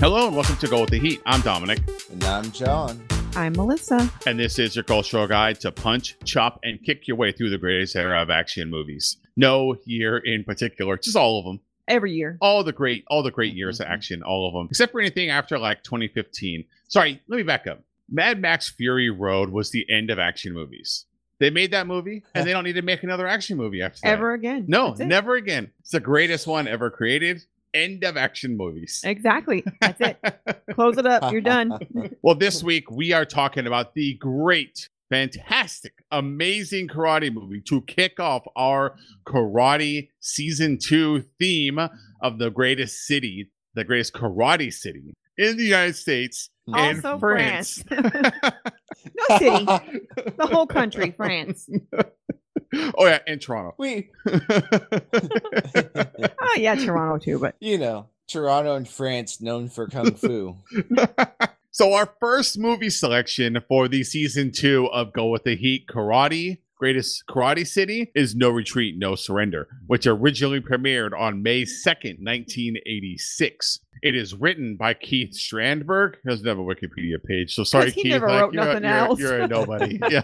[0.00, 1.20] Hello and welcome to Go with the Heat.
[1.26, 1.80] I'm Dominic,
[2.12, 3.04] And I'm John.
[3.34, 4.08] I'm Melissa.
[4.28, 7.58] and this is your cultural guide to punch, chop, and kick your way through the
[7.58, 9.16] greatest era of action movies.
[9.36, 11.58] No year in particular, just all of them.
[11.88, 12.38] Every year.
[12.40, 13.94] All the great, all the great years of mm-hmm.
[13.94, 16.64] action, all of them, except for anything after like 2015.
[16.86, 17.82] Sorry, let me back up.
[18.08, 21.06] Mad Max Fury Road was the end of action movies.
[21.40, 24.10] They made that movie, and they don't need to make another action movie after that.
[24.10, 24.66] Ever again.
[24.68, 25.72] No, never again.
[25.80, 27.42] It's the greatest one ever created.
[27.74, 29.02] End of action movies.
[29.04, 29.64] Exactly.
[29.80, 30.18] That's it.
[30.74, 31.30] Close it up.
[31.32, 31.78] You're done.
[32.22, 38.18] Well, this week we are talking about the great, fantastic, amazing karate movie to kick
[38.20, 38.96] off our
[39.26, 41.78] karate season two theme
[42.22, 46.50] of the greatest city, the greatest karate city in the United States.
[46.66, 47.82] and Also France.
[49.30, 49.64] No city.
[50.36, 51.68] The whole country, France.
[52.74, 53.74] Oh yeah, in Toronto.
[53.78, 54.10] we,
[56.40, 60.56] Oh yeah, Toronto too, but you know, Toronto and France known for kung fu.
[61.70, 66.58] so our first movie selection for the season two of Go with the Heat Karate
[66.78, 73.80] Greatest Karate City is No Retreat, No Surrender, which originally premiered on May 2nd, 1986.
[74.00, 76.14] It is written by Keith Strandberg.
[76.22, 78.12] He doesn't have a Wikipedia page, so sorry, he Keith.
[78.12, 79.18] never like, wrote you're, a- nothing you're else.
[79.18, 79.98] you're a nobody.
[80.08, 80.22] yeah.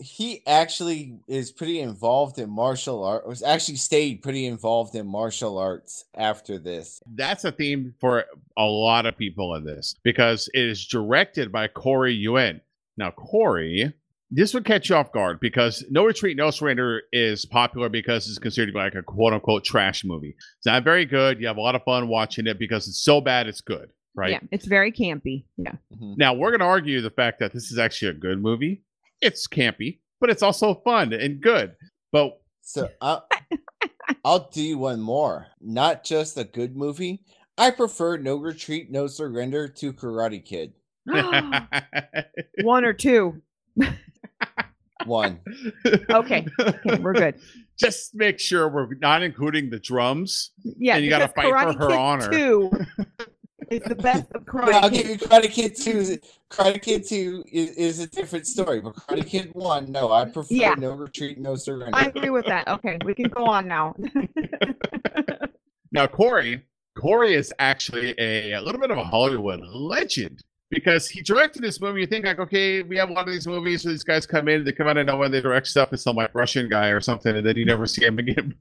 [0.00, 3.26] He actually is pretty involved in martial art.
[3.26, 7.00] Was actually stayed pretty involved in martial arts after this.
[7.14, 8.24] That's a theme for
[8.56, 12.60] a lot of people in this because it is directed by Corey Yuen.
[12.96, 13.92] Now, Corey,
[14.30, 18.38] this would catch you off guard because No Retreat, No Surrender is popular because it's
[18.38, 20.36] considered like a quote unquote trash movie.
[20.58, 21.40] It's not very good.
[21.40, 24.32] You have a lot of fun watching it because it's so bad it's good, right?
[24.32, 25.44] yeah, it's very campy.
[25.56, 25.72] Yeah.
[25.94, 26.16] Mhm.
[26.18, 28.82] Now, we're going to argue the fact that this is actually a good movie.
[29.20, 31.74] It's campy, but it's also fun and good.
[32.12, 33.20] But So I,
[34.24, 35.46] I'll do one more.
[35.60, 37.20] Not just a good movie.
[37.56, 40.74] I prefer No Retreat, No Surrender to Karate Kid.
[42.64, 43.42] One or two.
[45.04, 45.40] One.
[46.10, 46.46] Okay.
[46.60, 47.36] Okay, we're good.
[47.78, 50.52] just make sure we're not including the drums.
[50.62, 50.96] Yeah.
[50.96, 52.30] And you gotta because fight for Karate her Kid honor.
[52.30, 52.70] 2
[53.70, 56.18] is the best of But I'll Karate give you Karate Kid 2.
[56.50, 58.80] Karate Kid 2 is, is a different story.
[58.80, 60.74] But Karate Kid 1, no, I prefer Yeah.
[60.74, 61.96] No Retreat, No Surrender.
[61.96, 62.68] I agree with that.
[62.68, 63.94] Okay, we can go on now.
[65.90, 66.62] Now, Corey,
[66.96, 71.80] Corey is actually a, a little bit of a Hollywood legend because he directed this
[71.80, 72.00] movie.
[72.02, 74.48] You think like, okay, we have a lot of these movies where these guys come
[74.48, 77.00] in, they come out of nowhere, they direct stuff with some like Russian guy or
[77.00, 78.54] something, and then you never see him again.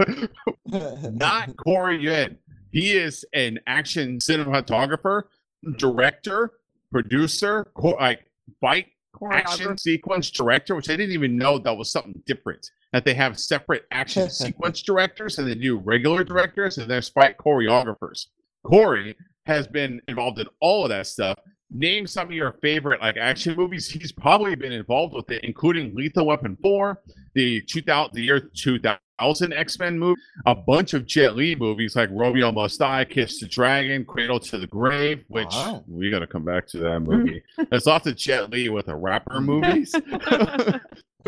[1.13, 2.37] Not Corey Yuen.
[2.71, 5.23] He is an action cinematographer,
[5.77, 6.51] director,
[6.91, 8.25] producer, co- like
[8.61, 8.87] fight
[9.31, 12.69] action sequence director, which I didn't even know that was something different.
[12.93, 17.37] That they have separate action sequence directors and they do regular directors and there's fight
[17.37, 18.27] choreographers.
[18.63, 21.39] Corey has been involved in all of that stuff.
[21.69, 23.89] Name some of your favorite like action movies.
[23.89, 27.01] He's probably been involved with it, including Lethal Weapon 4,
[27.33, 32.09] the 2000, the year 2000 X Men movie, a bunch of Jet Li movies like
[32.11, 35.83] Romeo Must Die, Kiss the Dragon, Cradle to the Grave, which Wow.
[35.87, 37.41] we got to come back to that movie.
[37.69, 39.93] There's lots of Jet Li with a rapper movies.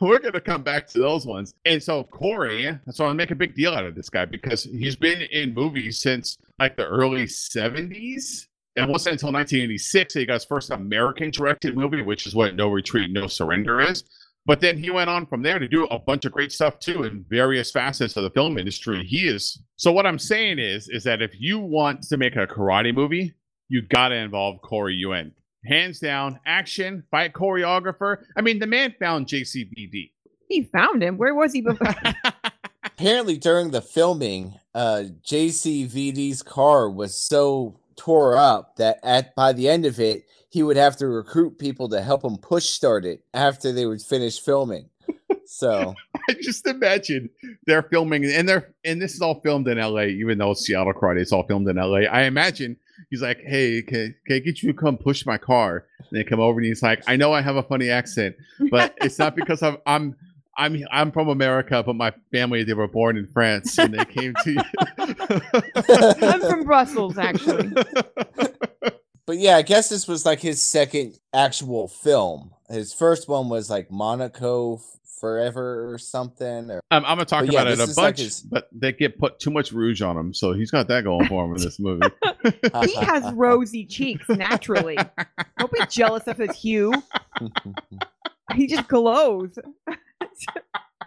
[0.00, 1.54] We're gonna come back to those ones.
[1.64, 4.96] And so Corey, so I make a big deal out of this guy because he's
[4.96, 8.46] been in movies since like the early 70s.
[8.76, 12.34] And it wasn't until 1986 that he got his first American directed movie, which is
[12.34, 14.04] what No Retreat, No Surrender is.
[14.46, 17.04] But then he went on from there to do a bunch of great stuff too
[17.04, 19.04] in various facets of the film industry.
[19.04, 22.46] He is so what I'm saying is is that if you want to make a
[22.46, 23.34] karate movie,
[23.68, 25.32] you gotta involve Corey Yuen.
[25.66, 28.24] Hands down, action, fight choreographer.
[28.36, 30.10] I mean, the man found JCVD.
[30.48, 31.18] He found him.
[31.18, 31.94] Where was he before?
[32.84, 39.68] Apparently, during the filming, uh, JCVD's car was so tore up that at by the
[39.68, 43.24] end of it, he would have to recruit people to help him push start it
[43.32, 44.90] after they would finish filming.
[45.46, 45.94] So
[46.28, 47.30] I just imagine
[47.66, 50.92] they're filming, and they're and this is all filmed in LA, even though it's Seattle
[50.92, 52.00] Karate, it's all filmed in LA.
[52.00, 52.76] I imagine
[53.10, 56.24] he's like, "Hey, can, can I get you to come push my car?" And they
[56.24, 58.36] come over, and he's like, "I know I have a funny accent,
[58.70, 60.16] but it's not because I'm I'm
[60.56, 64.34] I'm I'm from America, but my family they were born in France, and they came
[64.44, 64.64] to."
[66.22, 67.72] I'm from Brussels, actually.
[69.30, 72.50] But yeah, I guess this was like his second actual film.
[72.68, 74.80] His first one was like Monaco
[75.20, 76.68] Forever or something.
[76.68, 78.68] Or I'm, I'm gonna talk But yeah, about it a is like bunch, his- but
[78.72, 81.54] they get put too much rouge on him, so he's got that going for him
[81.54, 82.08] in this movie.
[82.86, 84.98] He has rosy cheeks naturally.
[85.60, 86.92] Don't be jealous of his hue.
[88.56, 89.56] He just glows.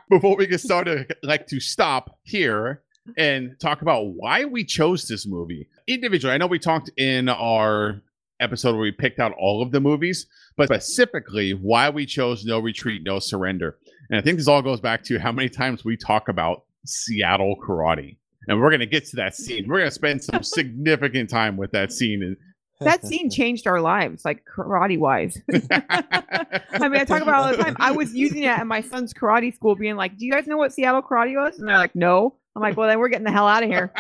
[0.10, 2.84] Before we get started, I'd like to stop here
[3.18, 6.34] and talk about why we chose this movie individually.
[6.34, 8.02] I know we talked in our
[8.40, 10.28] episode where we picked out all of the movies,
[10.58, 13.78] but specifically why we chose No Retreat, No Surrender.
[14.10, 17.56] And I think this all goes back to how many times we talk about Seattle
[17.62, 18.18] karate.
[18.48, 19.68] And we're going to get to that scene.
[19.68, 22.36] We're going to spend some significant time with that scene.
[22.82, 25.42] That scene changed our lives, like karate wise.
[25.54, 27.76] I mean, I talk about it all the time.
[27.80, 30.58] I was using it at my son's karate school, being like, "Do you guys know
[30.58, 33.32] what Seattle karate was?" And they're like, "No." I'm like, "Well, then we're getting the
[33.32, 33.92] hell out of here.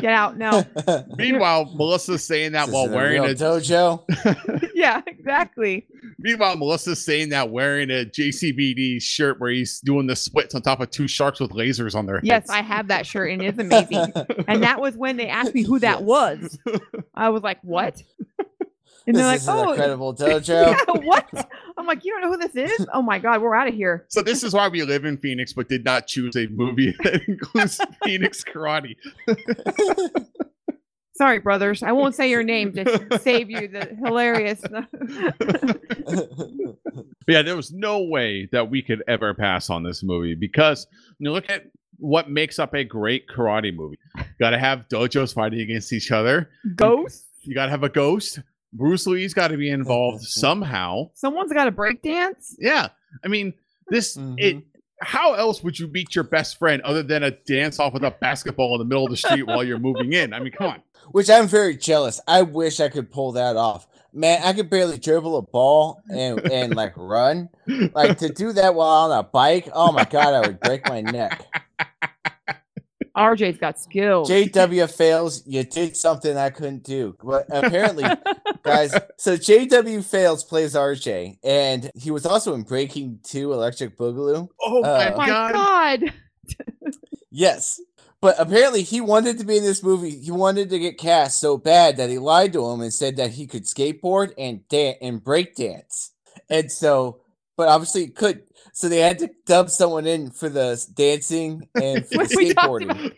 [0.00, 0.64] Get out no."
[1.16, 4.70] Meanwhile, Melissa's saying that This while is a wearing a dojo.
[4.74, 5.86] yeah, exactly.
[6.18, 10.80] Meanwhile, Melissa's saying that wearing a JCVD shirt where he's doing the splits on top
[10.80, 12.26] of two sharks with lasers on their heads.
[12.26, 14.12] Yes, I have that shirt, and it's amazing.
[14.48, 16.02] and that was when they asked me who that Yes.
[16.02, 16.58] was.
[17.14, 18.02] I was like, "What?"
[19.06, 22.32] And they're like, this is an "Oh, incredible yeah, what?" I'm like, "You don't know
[22.32, 22.86] who this is?
[22.92, 25.52] Oh my god, we're out of here." So this is why we live in Phoenix,
[25.52, 28.96] but did not choose a movie that includes Phoenix karate.
[31.14, 31.82] Sorry, brothers.
[31.82, 34.62] I won't say your name to save you the hilarious.
[37.28, 40.86] Yeah, there was no way that we could ever pass on this movie because
[41.18, 41.66] you know, look at
[41.98, 43.98] what makes up a great karate movie.
[44.40, 46.50] Got to have dojos fighting against each other.
[46.74, 47.26] Ghost.
[47.42, 48.40] You got to have a ghost.
[48.72, 51.10] Bruce Lee's got to be involved somehow.
[51.14, 52.56] Someone's got to break dance.
[52.58, 52.88] Yeah,
[53.24, 53.54] I mean
[53.88, 54.16] this.
[54.16, 54.34] Mhm.
[54.38, 54.64] It.
[55.00, 58.12] How else would you meet your best friend other than a dance off with a
[58.12, 60.32] basketball in the middle of the street while you're moving in?
[60.32, 60.82] I mean, come on.
[61.10, 62.20] Which I'm very jealous.
[62.28, 63.88] I wish I could pull that off.
[64.12, 67.48] Man, I could barely dribble a ball and, and like run.
[67.66, 71.00] Like to do that while on a bike, oh my god, I would break my
[71.00, 71.44] neck.
[73.16, 74.30] RJ's got skills.
[74.30, 77.16] JW fails, you did something I couldn't do.
[77.22, 78.04] But apparently,
[78.62, 84.48] guys, so JW fails plays RJ, and he was also in Breaking Two Electric Boogaloo.
[84.60, 85.52] Oh Uh, oh my my god!
[86.00, 86.12] god.
[87.30, 87.80] Yes.
[88.20, 90.10] But apparently he wanted to be in this movie.
[90.20, 93.32] He wanted to get cast so bad that he lied to him and said that
[93.32, 96.12] he could skateboard and dance and break dance.
[96.48, 97.21] And so,
[97.62, 98.42] but obviously he could.
[98.72, 103.12] So they had to dub someone in for the dancing and for the We skateboarding.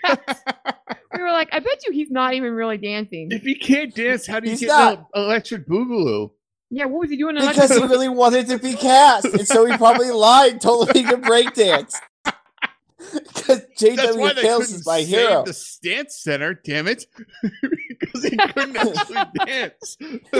[1.14, 3.28] We were like, I bet you he's not even really dancing.
[3.30, 5.06] If he can't dance, how do you He's get not.
[5.14, 6.32] the electric boogaloo?
[6.68, 7.36] Yeah, what was he doing?
[7.36, 9.24] Because he really wanted to be cast.
[9.26, 11.98] And so he probably lied, told him he could break dance.
[12.22, 15.42] Because JW they is my hero.
[15.44, 16.52] the stance center.
[16.52, 17.06] Damn it!
[18.00, 19.96] Because he couldn't actually dance.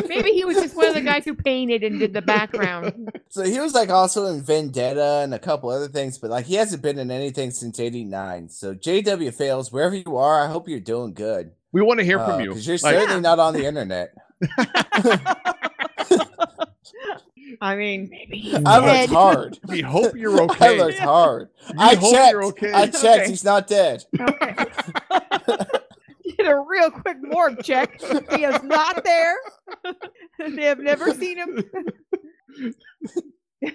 [0.08, 3.10] Maybe he was just one of the guys who painted and did the background.
[3.30, 6.54] So he was like also in Vendetta and a couple other things, but like he
[6.54, 8.48] hasn't been in anything since '89.
[8.48, 10.40] So JW fails wherever you are.
[10.40, 11.50] I hope you're doing good.
[11.72, 12.48] We want to hear from uh, you.
[12.50, 14.14] because you're Like, certainly not on the internet.
[17.60, 19.10] I mean, maybe he's I dead.
[19.10, 19.58] looked hard.
[19.68, 20.64] we hope you're okay.
[20.66, 20.78] I okay.
[20.82, 21.48] looked hard.
[21.72, 22.30] We I hope checked.
[22.32, 22.72] you're okay.
[22.72, 23.04] I checked.
[23.04, 23.28] Okay.
[23.28, 24.04] He's not dead.
[24.20, 24.54] Okay.
[26.24, 28.00] Did a real quick morgue check.
[28.00, 29.36] He is not there.
[30.38, 31.64] they have never seen him.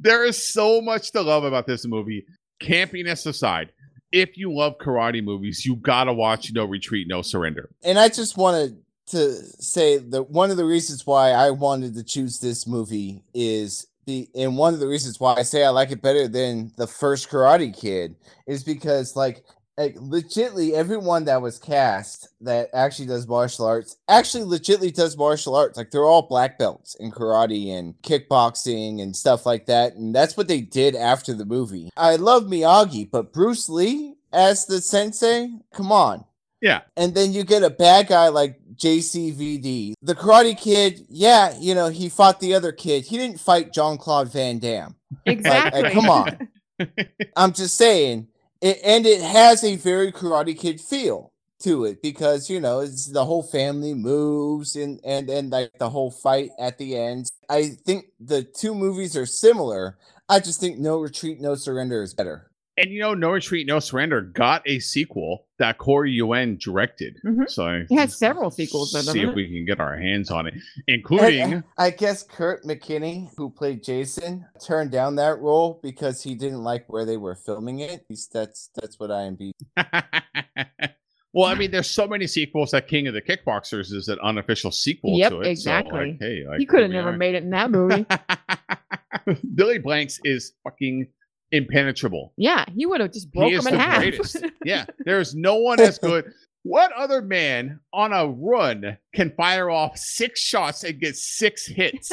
[0.00, 2.26] there is so much to love about this movie.
[2.60, 3.72] Campiness aside,
[4.12, 7.70] if you love karate movies, you gotta watch No Retreat, No Surrender.
[7.84, 12.04] And I just wanted to say that one of the reasons why I wanted to
[12.04, 15.90] choose this movie is the and one of the reasons why I say I like
[15.90, 18.14] it better than the first Karate Kid
[18.46, 19.44] is because like
[19.80, 25.54] like legitly everyone that was cast that actually does martial arts actually legitly does martial
[25.56, 30.14] arts like they're all black belts in karate and kickboxing and stuff like that and
[30.14, 34.80] that's what they did after the movie i love miyagi but bruce lee as the
[34.80, 36.24] sensei come on
[36.60, 36.82] Yeah.
[36.96, 39.92] and then you get a bad guy like JCVD.
[40.02, 43.04] The Karate Kid, yeah, you know, he fought the other kid.
[43.04, 44.94] He didn't fight Jean Claude Van Damme.
[45.26, 45.82] Exactly.
[45.82, 46.48] Like, come on.
[47.36, 48.28] I'm just saying,
[48.60, 53.06] it, and it has a very Karate Kid feel to it because you know it's
[53.06, 57.30] the whole family moves and and and like the whole fight at the end.
[57.48, 59.98] I think the two movies are similar.
[60.28, 62.49] I just think No Retreat, No Surrender is better.
[62.80, 67.18] And you know, No Retreat, No Surrender got a sequel that Corey Yuen directed.
[67.26, 67.48] Mhm.
[67.50, 69.34] So He has several sequels, though, See if it?
[69.34, 70.54] we can get our hands on it,
[70.88, 76.62] including I guess Kurt McKinney, who played Jason, turned down that role because he didn't
[76.64, 78.06] like where they were filming it.
[78.08, 79.52] He's, that's that's what IMB.
[81.34, 84.70] well, I mean, there's so many sequels that King of the Kickboxers is an unofficial
[84.70, 85.38] sequel Yep, to it.
[85.38, 86.16] so, like, exactly.
[86.18, 87.16] hey, like, he could have never are.
[87.16, 88.06] made it in that movie.
[89.54, 91.06] Billy Blanks is fucking
[91.52, 92.32] impenetrable.
[92.36, 93.98] yeah, he would have just broke him in the half.
[93.98, 94.44] greatest.
[94.64, 96.32] Yeah, there's no one as good.
[96.62, 102.12] What other man on a run can fire off six shots and get six hits?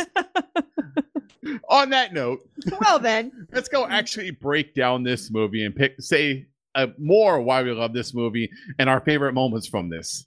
[1.70, 2.48] on that note,
[2.79, 7.62] well then, let's go actually break down this movie and pick say uh, more why
[7.63, 10.25] we love this movie and our favorite moments from this.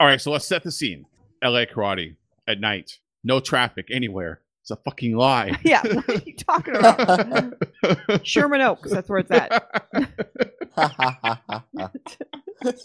[0.00, 1.06] All right, so let's set the scene.
[1.42, 2.14] LA karate
[2.46, 2.98] at night.
[3.24, 4.40] No traffic anywhere.
[4.68, 5.52] It's a fucking lie.
[5.64, 7.54] Yeah, what are you talking about?
[8.26, 9.64] Sherman Oaks, that's where it's at.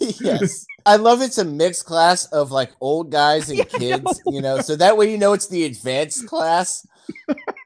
[0.00, 0.64] yes.
[0.86, 4.40] I love it's a mixed class of like old guys and Yeah, I kids, you
[4.40, 6.86] know, so that way you know it's the advanced class.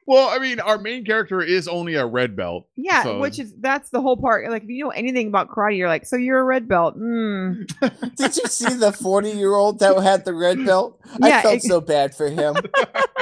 [0.08, 2.66] Well, I mean, our main character is only a red belt.
[2.76, 4.48] Yeah, So- which is that's the whole part.
[4.50, 6.98] Like if you know anything about karate, you're like, so you're a red belt.
[6.98, 7.66] Mm.
[8.16, 10.98] Did you see the 40 year old that had the red belt?
[11.22, 12.56] I felt it- so bad for him.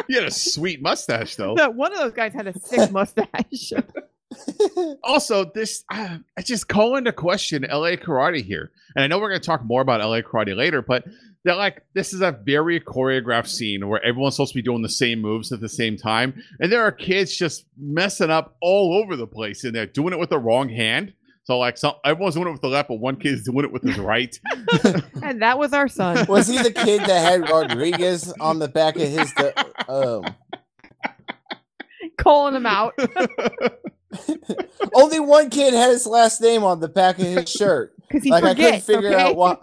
[0.08, 1.54] He had a sweet mustache, though.
[1.54, 3.72] No, one of those guys had a sick mustache.
[5.02, 9.28] also this uh, i just call into question la karate here and i know we're
[9.30, 11.04] going to talk more about la karate later but
[11.46, 14.88] they're like this is a very choreographed scene where everyone's supposed to be doing the
[14.88, 19.16] same moves at the same time and there are kids just messing up all over
[19.16, 21.12] the place and they're doing it with the wrong hand
[21.44, 23.82] so like some everyone's doing it with the left but one kid's doing it with
[23.82, 24.38] his right
[25.22, 26.26] and that was our son.
[26.26, 29.32] Was he the kid that had Rodriguez on the back of his?
[29.34, 29.54] The,
[29.88, 30.34] um,
[32.18, 32.94] Calling him out.
[34.94, 37.92] only one kid had his last name on the back of his shirt.
[38.08, 39.20] Because he Like I couldn't figure okay?
[39.20, 39.60] out what.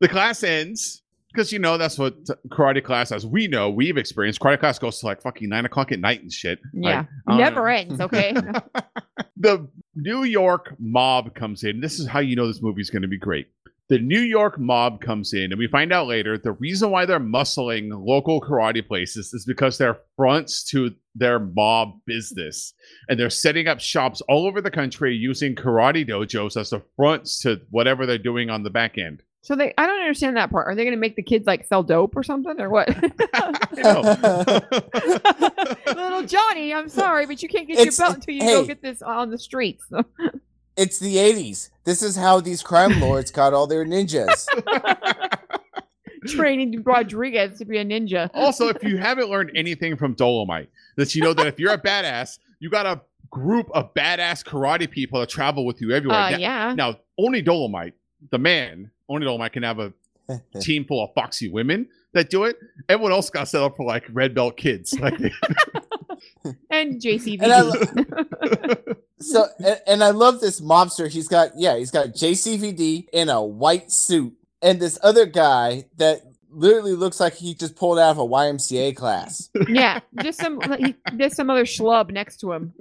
[0.00, 1.02] The class ends
[1.32, 2.16] because you know that's what
[2.48, 5.92] karate class as we know we've experienced karate class goes to like fucking nine o'clock
[5.92, 7.74] at night and shit Yeah, don't never know.
[7.74, 8.00] ends.
[8.00, 8.34] Okay.
[9.36, 11.80] the New York mob comes in.
[11.80, 13.48] This is how you know this movie is going to be great.
[13.88, 17.18] The New York mob comes in, and we find out later the reason why they're
[17.18, 22.72] muscling local karate places is because they're fronts to their mob business.
[23.08, 27.40] And they're setting up shops all over the country using karate dojos as the fronts
[27.40, 29.24] to whatever they're doing on the back end.
[29.42, 30.66] So they, I don't understand that part.
[30.68, 32.88] Are they going to make the kids like sell dope or something or what?
[35.86, 38.82] Little Johnny, I'm sorry, but you can't get It's- your belt until you go get
[38.82, 39.84] this on the streets.
[40.76, 41.68] It's the 80s.
[41.84, 44.46] This is how these crime lords got all their ninjas.
[46.26, 48.30] Training Rodriguez to be a ninja.
[48.32, 51.78] also, if you haven't learned anything from Dolomite, that you know that if you're a
[51.78, 52.98] badass, you got a
[53.30, 56.18] group of badass karate people that travel with you everywhere.
[56.18, 56.74] Uh, Now- yeah.
[56.74, 57.92] Now, only Dolomite,
[58.30, 59.92] the man, only Dolomite can have a
[60.60, 62.56] team full of foxy women that do it.
[62.88, 64.98] Everyone else got set up for like red belt kids.
[64.98, 65.14] Like,
[66.70, 67.42] And JCVD.
[67.42, 71.08] And I So and, and I love this mobster.
[71.08, 76.22] He's got yeah, he's got JCVD in a white suit, and this other guy that
[76.50, 79.50] literally looks like he just pulled out of a YMCA class.
[79.68, 82.72] yeah, just some he, there's some other schlub next to him.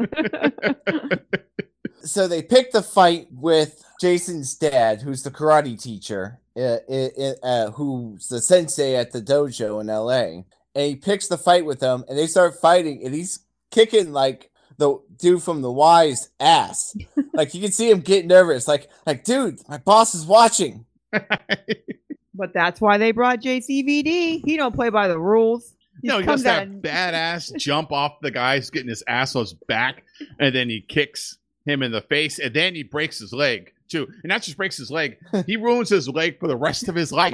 [2.01, 7.71] so they pick the fight with Jason's dad, who's the karate teacher, uh, uh, uh,
[7.71, 12.05] who's the sensei at the dojo in LA, and he picks the fight with them,
[12.07, 13.39] and they start fighting, and he's
[13.71, 16.95] kicking like the dude from the Y's ass.
[17.33, 20.85] like you can see him get nervous, like like dude, my boss is watching.
[21.11, 24.45] but that's why they brought JCVD.
[24.45, 25.75] He don't play by the rules.
[26.01, 29.35] He no, he does that and- badass jump off the guy who's getting his ass
[29.35, 30.03] on his back,
[30.39, 34.08] and then he kicks him in the face, and then he breaks his leg too.
[34.24, 37.12] And that just breaks his leg, he ruins his leg for the rest of his
[37.12, 37.34] life.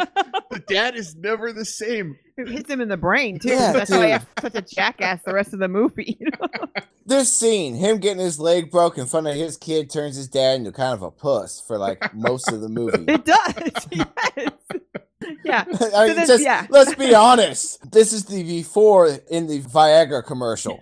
[0.50, 2.18] the dad is never the same.
[2.38, 3.50] It hits him in the brain too.
[3.50, 6.18] Yeah, That's why he's such a jackass the rest of the movie.
[6.20, 6.48] you know?
[7.08, 10.56] This scene, him getting his leg broke in front of his kid, turns his dad
[10.56, 13.06] into kind of a puss for like most of the movie.
[13.08, 13.88] it does.
[13.92, 14.52] yes.
[15.44, 15.66] Yeah.
[15.96, 16.66] I mean, then- just yeah.
[16.72, 17.92] let's be honest.
[17.92, 20.82] This is the before in the Viagra commercial.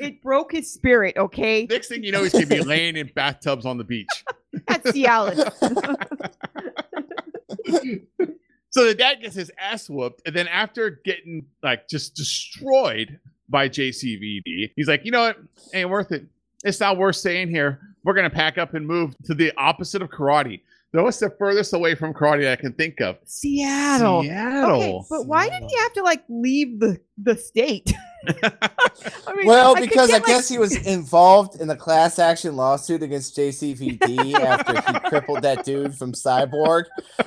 [0.00, 1.66] It broke his spirit, okay?
[1.68, 4.08] Next thing you know, he's gonna be laying in bathtubs on the beach.
[4.66, 5.52] That's Cialis.
[8.76, 13.70] So the dad gets his ass whooped, and then after getting like just destroyed by
[13.70, 15.38] JCVD, he's like, you know what?
[15.72, 16.26] Ain't worth it.
[16.62, 17.80] It's not worth staying here.
[18.04, 20.60] We're gonna pack up and move to the opposite of karate.
[20.96, 23.18] Though it's the furthest away from karate I can think of.
[23.26, 24.22] Seattle.
[24.22, 24.70] Seattle.
[24.80, 27.92] Okay, but why did he have to like leave the the state?
[28.42, 31.76] I mean, Well, I could because I get, like- guess he was involved in the
[31.76, 36.84] class action lawsuit against JCVD after he crippled that dude from Cyborg,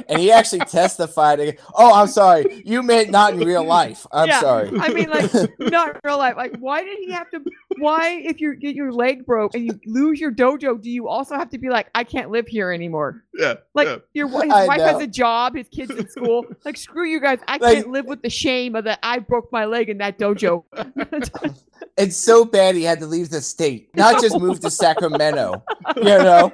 [0.09, 1.39] and he actually testified.
[1.39, 4.05] ag- Oh, I'm sorry, you meant not in real life.
[4.11, 4.41] I'm Yeah.
[4.41, 4.71] sorry.
[4.79, 6.35] I mean, like not in real life.
[6.35, 7.39] Like, why did he have to?
[7.79, 11.35] Why, if you get your leg broke and you lose your dojo, do you also
[11.35, 13.23] have to be like, I can't live here anymore?
[13.33, 13.97] yeah, Like yeah.
[14.13, 16.45] your his I wife has a job, his kids in school.
[16.65, 17.39] Like, screw you guys.
[17.47, 20.17] I Like- can't live with the shame of that I broke my leg in that
[20.17, 20.63] dojo.
[21.97, 25.63] It's so bad he had to leave the state, not just move to Sacramento.
[25.97, 26.51] You know,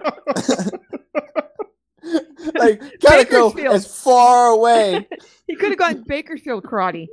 [2.55, 5.07] like gotta go as far away.
[5.47, 7.07] he could have gone Bakersfield karate.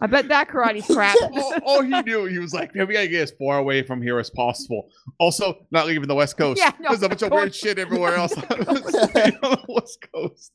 [0.00, 1.14] I bet that karate's crap.
[1.32, 4.00] all, all he knew, he was like, "Man, we gotta get as far away from
[4.02, 4.88] here as possible."
[5.18, 6.58] Also, not leaving the West Coast.
[6.64, 10.52] Yeah, no, There's a bunch of of weird shit everywhere else on the West Coast.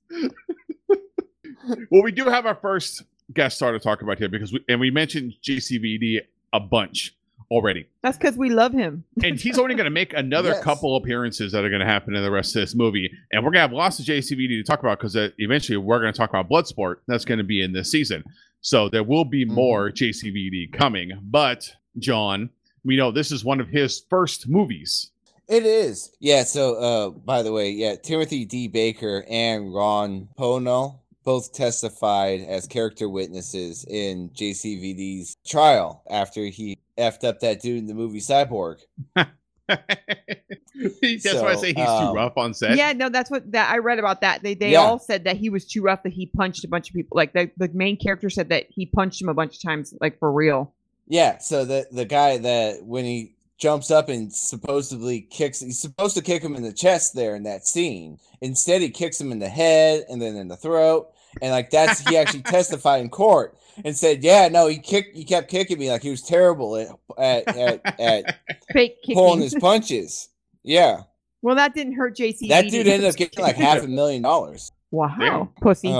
[1.91, 4.79] well, we do have our first guest star to talk about here because we and
[4.79, 6.19] we mentioned JCVD
[6.53, 7.15] a bunch
[7.51, 9.03] already, That's because we love him.
[9.23, 10.63] and he's only going to make another Yes.
[10.63, 13.51] couple appearances that are going to happen in the rest of this movie, and we're
[13.51, 16.17] going to have lots of JCVD to talk about because uh, eventually we're going to
[16.17, 16.97] talk about Bloodsport.
[17.07, 18.23] That's going to be in this season,
[18.65, 21.11] so there will be more JCVD coming.
[21.21, 22.49] But John,
[22.83, 25.11] we know this is one of his first movies.
[25.47, 26.11] It is.
[26.19, 28.67] Yeah, so uh by the way, yeah, Timothy D.
[28.67, 37.23] Baker and Ron Pono both testified as character witnesses in JCVD's trial after he effed
[37.23, 38.77] up that dude in the movie Cyborg.
[41.01, 42.77] That's why I say he's too um, rough on set.
[42.77, 44.43] Yeah, no, that's what that I read about that.
[44.43, 44.79] They they Yeah.
[44.81, 47.15] all said that he was too rough that he punched a bunch of people.
[47.15, 50.19] Like the, the main character said that he punched him a bunch of times, like
[50.19, 50.73] for real.
[51.07, 56.15] Yeah, so the the guy that when he jumps up and supposedly kicks he's supposed
[56.17, 58.19] to kick him in the chest there in that scene.
[58.41, 61.09] Instead he kicks him in the head and then in the throat.
[61.41, 65.23] And like that's he actually testified in court and said, Yeah, no, he kicked he
[65.23, 68.39] kept kicking me like he was terrible at at at, at
[68.73, 70.27] Fake pulling his punches.
[70.65, 71.03] Yeah.
[71.41, 72.49] well, that didn't hurt JC.
[72.49, 74.71] That dude ended up getting like half a million dollars.
[74.91, 75.47] Wow, Damn.
[75.61, 75.89] pussy.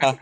[0.00, 0.14] Um,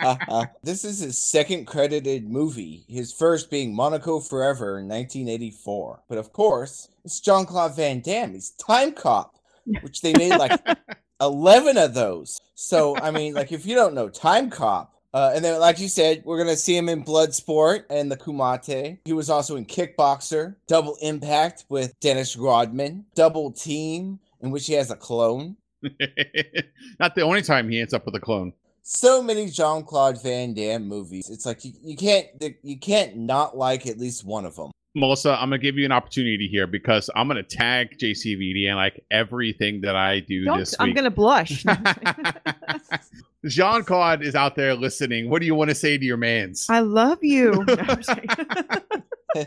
[0.62, 6.02] this is his second credited movie, his first being Monaco Forever in 1984.
[6.08, 8.32] But of course, it's John Claude Van Damme.
[8.32, 9.36] He's Time Cop,
[9.82, 10.60] which they made like
[11.20, 12.40] 11 of those.
[12.54, 15.88] So, I mean, like, if you don't know Time Cop, uh, and then, like you
[15.88, 18.98] said, we're going to see him in Bloodsport and the Kumite.
[19.06, 24.74] He was also in Kickboxer, Double Impact with Dennis Rodman, Double Team, in which he
[24.74, 25.56] has a clone.
[27.00, 28.52] Not the only time he ends up with a clone.
[28.82, 31.30] so many Jean Claude Van Damme movies.
[31.30, 32.26] It's like you, you can't
[32.62, 34.70] you can't not like at least one of them.
[34.96, 39.04] Melissa, I'm gonna give you an opportunity here because I'm gonna tag JCVD and like
[39.10, 41.64] everything that I do Don't, this I'm gonna blush.
[43.46, 45.28] Jean Claude is out there listening.
[45.28, 46.66] What do you want to say to your man's?
[46.70, 47.64] I love you.
[47.66, 49.02] No, I'm just kidding.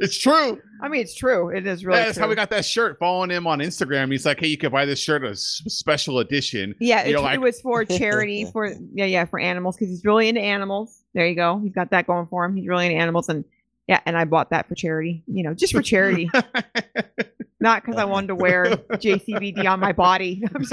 [0.00, 0.60] It's true.
[0.80, 1.48] I mean, it's true.
[1.48, 2.22] It is really That's true.
[2.22, 2.98] how we got that shirt.
[3.00, 6.74] Following him on Instagram, he's like, "Hey, you can buy this shirt a special edition."
[6.78, 10.28] yeah, it, know, it was for charity for yeah, yeah, for animals because he's really
[10.28, 11.02] into animals.
[11.14, 11.58] There you go.
[11.58, 12.54] He's got that going for him.
[12.54, 13.44] He's really into animals, and
[13.88, 15.22] yeah, and I bought that for charity.
[15.26, 16.30] You know, just for charity,
[17.60, 20.44] not because I wanted to wear JCVD on my body.
[20.54, 20.64] I'm.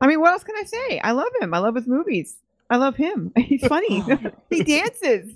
[0.00, 1.00] I mean, what else can I say?
[1.00, 1.52] I love him.
[1.52, 2.36] I love his movies.
[2.68, 3.32] I love him.
[3.36, 4.02] He's funny.
[4.50, 5.34] he dances.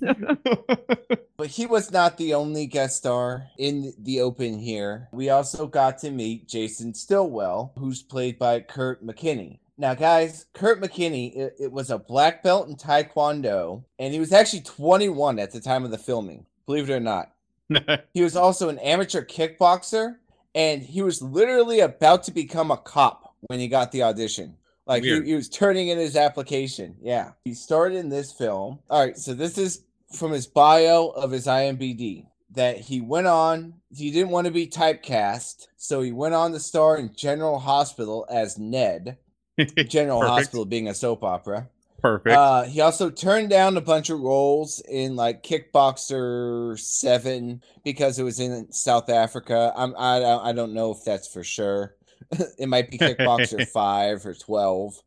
[1.37, 5.07] but he was not the only guest star in the open here.
[5.13, 9.59] We also got to meet Jason Stillwell, who's played by Kurt McKinney.
[9.81, 14.31] Now, guys, Kurt McKinney, it, it was a black belt in Taekwondo, and he was
[14.31, 17.31] actually 21 at the time of the filming, believe it or not.
[18.13, 20.17] He was also an amateur kickboxer,
[20.53, 24.55] and he was literally about to become a cop when he got the audition.
[24.85, 26.97] Like he, he was turning in his application.
[27.01, 27.31] Yeah.
[27.43, 28.79] He started in this film.
[28.87, 33.73] All right, so this is from his bio of his IMBD that he went on,
[33.89, 38.27] he didn't want to be typecast, so he went on to star in General Hospital
[38.29, 39.17] as Ned.
[39.87, 40.37] General Perfect.
[40.37, 41.69] Hospital being a soap opera.
[42.01, 42.35] Perfect.
[42.35, 48.23] Uh, he also turned down a bunch of roles in like Kickboxer Seven because it
[48.23, 49.71] was in South Africa.
[49.75, 51.95] I'm I I don't know if that's for sure.
[52.57, 54.99] it might be Kickboxer Five or Twelve.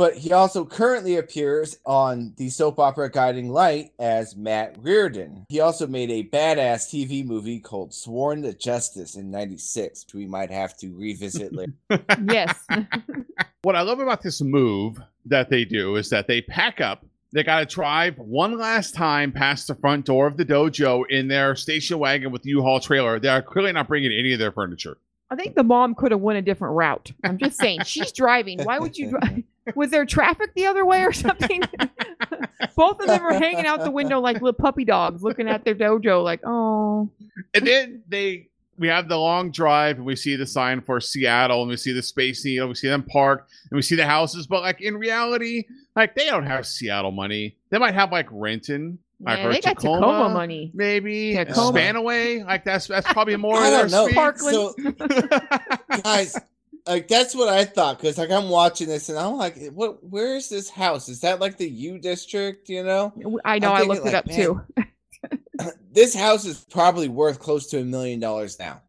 [0.00, 5.44] But he also currently appears on the soap opera Guiding Light as Matt Reardon.
[5.50, 10.24] He also made a badass TV movie called Sworn to Justice in '96, which we
[10.24, 11.74] might have to revisit later.
[12.30, 12.64] yes.
[13.60, 17.04] what I love about this move that they do is that they pack up.
[17.32, 21.28] They got to drive one last time past the front door of the dojo in
[21.28, 23.20] their station wagon with the U-Haul trailer.
[23.20, 24.96] They are clearly not bringing any of their furniture.
[25.30, 27.12] I think the mom could have went a different route.
[27.22, 28.64] I'm just saying, she's driving.
[28.64, 29.44] Why would you drive?
[29.76, 31.62] Was there traffic the other way or something?
[32.76, 35.74] Both of them are hanging out the window like little puppy dogs looking at their
[35.74, 37.10] dojo, like, oh.
[37.54, 38.48] And then they
[38.80, 41.92] we have the long drive and we see the sign for Seattle and we see
[41.92, 44.96] the space needle, we see them park and we see the houses, but like in
[44.96, 47.56] reality, like they don't have Seattle money.
[47.68, 50.70] They might have like Renton, like Man, or they got Tacoma, Tacoma money.
[50.72, 51.78] maybe Tacoma.
[51.78, 52.46] Spanaway.
[52.46, 54.72] Like that's that's probably more I of their don't know.
[54.72, 55.08] speed.
[55.08, 56.38] So, guys,
[56.90, 60.02] like that's what I thought because like I'm watching this and I'm like, what?
[60.04, 61.08] Where is this house?
[61.08, 62.68] Is that like the U district?
[62.68, 63.12] You know,
[63.44, 64.60] I know, I'm looked thinking, it up like, too.
[65.92, 68.82] this house is probably worth close to a million dollars now.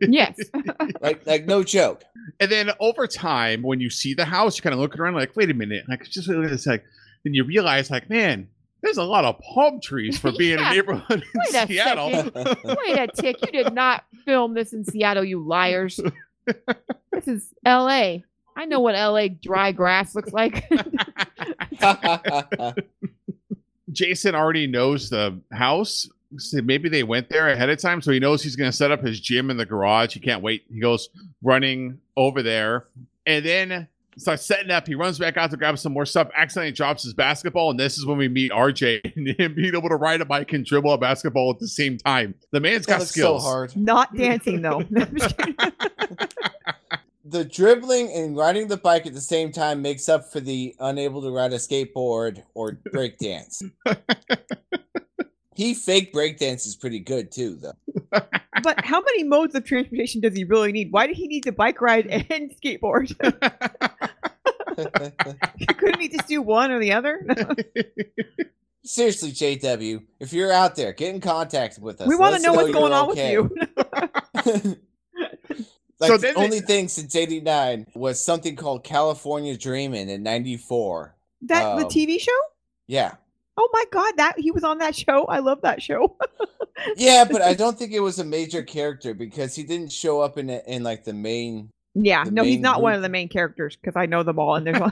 [0.00, 0.38] yes.
[1.00, 2.04] Like, like no joke.
[2.40, 5.34] And then over time, when you see the house, you're kind of looking around like,
[5.34, 6.84] wait a minute, like just look at this, like,
[7.24, 8.48] then you realize, like, man,
[8.82, 10.70] there's a lot of palm trees for being Yeah.
[10.70, 12.08] a neighborhood in Wait a Seattle.
[12.10, 13.36] Wait a tick.
[13.40, 16.00] You did not film this in Seattle, you liars.
[17.24, 18.18] This is LA.
[18.56, 20.68] I know what LA dry grass looks like.
[23.92, 26.08] Jason already knows the house.
[26.36, 28.92] So maybe they went there ahead of time, so he knows he's going to set
[28.92, 30.14] up his gym in the garage.
[30.14, 30.64] He can't wait.
[30.72, 31.08] He goes
[31.42, 32.86] running over there,
[33.26, 34.86] and then starts setting up.
[34.86, 36.28] He runs back out to grab some more stuff.
[36.36, 39.88] Accidentally drops his basketball, and this is when we meet RJ and him being able
[39.88, 42.34] to ride a bike and dribble a basketball at the same time.
[42.52, 43.42] The man's That got looks so skills.
[43.44, 43.76] hard.
[43.76, 44.84] not dancing though.
[47.30, 51.22] The dribbling and riding the bike at the same time makes up for the unable
[51.22, 53.62] to ride a skateboard or break dance.
[55.54, 57.74] he fake breakdance is pretty good too, though.
[58.64, 60.90] but how many modes of transportation does he really need?
[60.90, 63.16] Why did he need to bike ride and skateboard?
[65.78, 67.24] Couldn't he just do one or the other?
[68.82, 72.08] Seriously, JW, if you're out there, get in contact with us.
[72.08, 73.38] we want to know what's going on okay.
[73.38, 73.52] with
[74.64, 74.76] you.
[76.00, 80.22] Like So the then they- only thing since '89 was something called California Dreamin' in
[80.22, 81.14] '94.
[81.42, 82.30] That the Um, TV show?
[82.86, 83.14] Yeah,
[83.56, 85.24] Oh my god, that he was on that show.
[85.26, 86.16] I love that show.
[86.96, 90.38] yeah, but I don't think it was a major character because he didn't show up
[90.38, 91.68] in it in like the main.
[91.94, 94.38] Yeah, The no, he's main not one of the main characters because I know them
[94.38, 94.78] all, and there's.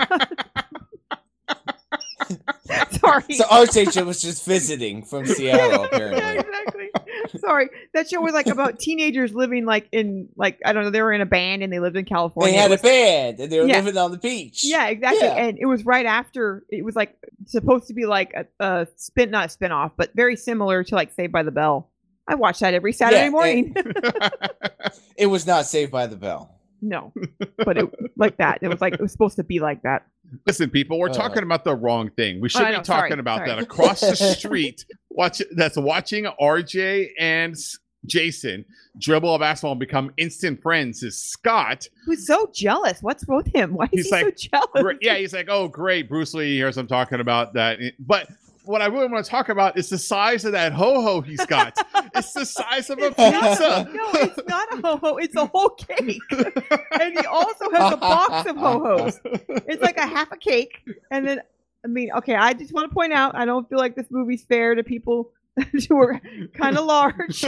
[3.00, 3.22] Sorry.
[3.34, 6.38] So RJ was just visiting from Seattle, yeah, apparently.
[6.40, 6.90] exactly.
[7.40, 10.90] Sorry, that show was like about teenagers living like in like I don't know.
[10.90, 12.52] They were in a band and they lived in California.
[12.52, 13.76] They It had a band and they were Yeah.
[13.76, 14.62] living on the beach.
[14.64, 15.26] yeah, exactly.
[15.26, 15.34] Yeah.
[15.34, 19.30] And it was right after it was like supposed to be like a, a spin,
[19.30, 21.90] not a spin off, but very similar to like Saved by the Bell.
[22.26, 23.74] I watch that every Saturday and- morning.
[25.16, 26.54] It was not Saved by the Bell.
[26.80, 27.12] No,
[27.64, 27.86] but it
[28.16, 28.58] like that.
[28.62, 30.06] It was like it was supposed to be like that.
[30.46, 31.14] Listen, people, we're Uh.
[31.14, 32.40] talking about the wrong thing.
[32.40, 33.48] We should I be talking sorry, about sorry.
[33.50, 34.84] that across the street.
[35.10, 37.56] Watch that's watching RJ and
[38.06, 38.64] Jason
[39.00, 41.88] dribble a basketball and become instant friends is Scott.
[42.06, 43.02] Who's so jealous.
[43.02, 43.74] What's with him?
[43.74, 44.96] Why is He's he like, so jealous?
[45.00, 46.56] Yeah, he's like, oh, great, Bruce Lee.
[46.56, 47.78] Here's I'm talking about that.
[47.98, 48.28] But
[48.68, 51.44] what I really want to talk about is the size of that ho ho he's
[51.46, 51.74] got.
[52.14, 53.88] it's the size of a pizza.
[53.94, 55.16] No, it's not a ho ho.
[55.16, 56.20] It's a whole cake,
[57.00, 59.20] and he also has a box of ho hos.
[59.66, 61.40] It's like a half a cake, and then
[61.83, 64.44] I mean, okay, I just want to point out, I don't feel like this movie's
[64.44, 65.31] fair to people
[65.88, 66.20] who are
[66.52, 67.42] kind of large.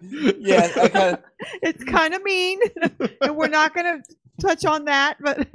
[0.00, 1.22] Yeah, I kind of.
[1.62, 2.58] it's kind of mean,
[3.20, 3.98] and we're not gonna
[4.40, 5.18] touch on that.
[5.20, 5.46] But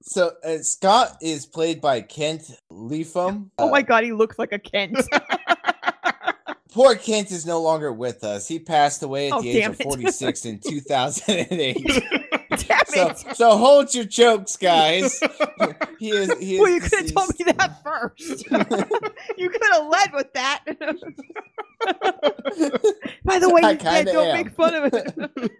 [0.00, 3.50] So uh, Scott is played by Kent Lipham.
[3.58, 4.98] oh Uh, my god, he looks like a Kent.
[6.72, 8.46] Poor Kent is no longer with us.
[8.46, 12.02] He passed away at Oh, the age of 46 in 2008.
[12.50, 15.20] Damn so, so hold your jokes, guys.
[15.98, 16.32] He is.
[16.38, 18.44] He is Well, you could have told me that first.
[19.36, 20.64] you could have led with that.
[23.24, 24.06] By the way, I he's dead.
[24.06, 24.36] Don't am.
[24.36, 25.52] make fun of it.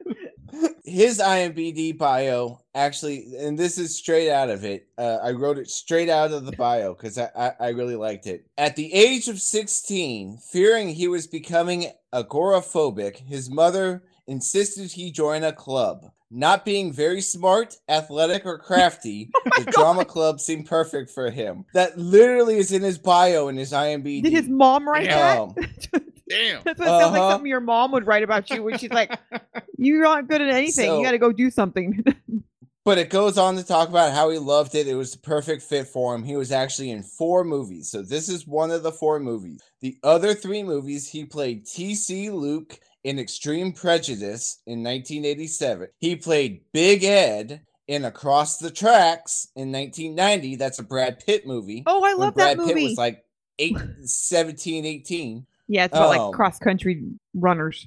[0.84, 4.88] His IMBD bio actually, and this is straight out of it.
[4.96, 8.26] Uh, I wrote it straight out of the bio because I, I, I really liked
[8.26, 8.46] it.
[8.56, 15.44] At the age of 16, fearing he was becoming agoraphobic, his mother insisted he join
[15.44, 16.10] a club.
[16.30, 21.64] Not being very smart, athletic, or crafty, Oh the drama club seemed perfect for him.
[21.72, 24.24] That literally is in his bio in his IMBD.
[24.24, 26.02] Did his mom write Um, that?
[26.28, 26.62] Damn.
[26.64, 27.30] That's what it sounds like Uh-huh.
[27.32, 29.18] something your mom would write about you when she's like,
[29.78, 30.86] "You're not good at anything.
[30.86, 32.04] So- you got to go do something."
[32.84, 34.88] But it goes on to talk about how he loved it.
[34.88, 36.22] It was the perfect fit for him.
[36.22, 37.90] He was actually in four movies.
[37.90, 39.60] So this is one of the four movies.
[39.82, 42.30] The other three movies, he played T.C.
[42.30, 45.88] Luke in Extreme Prejudice in 1987.
[45.98, 50.56] He played Big Ed in Across the Tracks in 1990.
[50.56, 51.82] That's a Brad Pitt movie.
[51.86, 52.88] oh, I when love Brad that Pitt movie.
[52.88, 53.22] was like
[53.58, 55.46] eight, 17, 18.
[55.68, 57.04] Yeah, it's about um, like cross country
[57.34, 57.86] runners.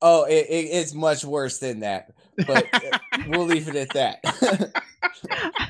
[0.00, 2.10] Oh, it, it- it's much worse than that.
[2.46, 2.98] But uh,
[3.28, 4.72] we'll leave it at that.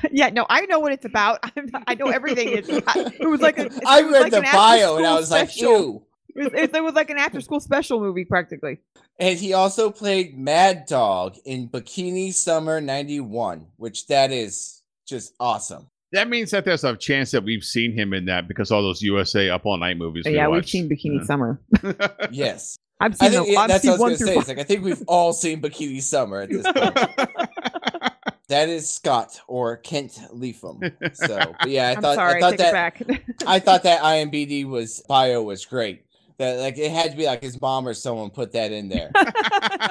[0.11, 1.39] yeah, no, I know what it's about.
[1.57, 2.49] I'm not- I know everything.
[2.49, 5.29] It's it was like a, it I read like the an bio and I was
[5.29, 5.71] like, special.
[5.71, 6.05] ew.
[6.35, 8.79] It was, it was like an after school special movie, practically.
[9.19, 15.89] And he also played Mad Dog in Bikini Summer 91, which that is just awesome.
[16.13, 19.01] That means that there's a chance that we've seen him in that because all those
[19.01, 20.23] USA Up All Night movies.
[20.25, 21.25] we yeah, we've seen Bikini Yeah.
[21.25, 21.59] Summer.
[22.31, 22.77] Yes.
[23.01, 24.39] I've I seen, think the, yeah, I've that's seen what I was going to say.
[24.39, 26.95] It's like, I think we've all seen Bikini Summer at this point.
[28.47, 30.93] that is Scott or Kent Lipham.
[31.15, 33.01] So, yeah, I I'm thought, sorry, I thought take that, back.
[33.47, 36.05] I thought that IMBD was bio was great.
[36.37, 39.11] That like it had to be like his mom or someone put that in there.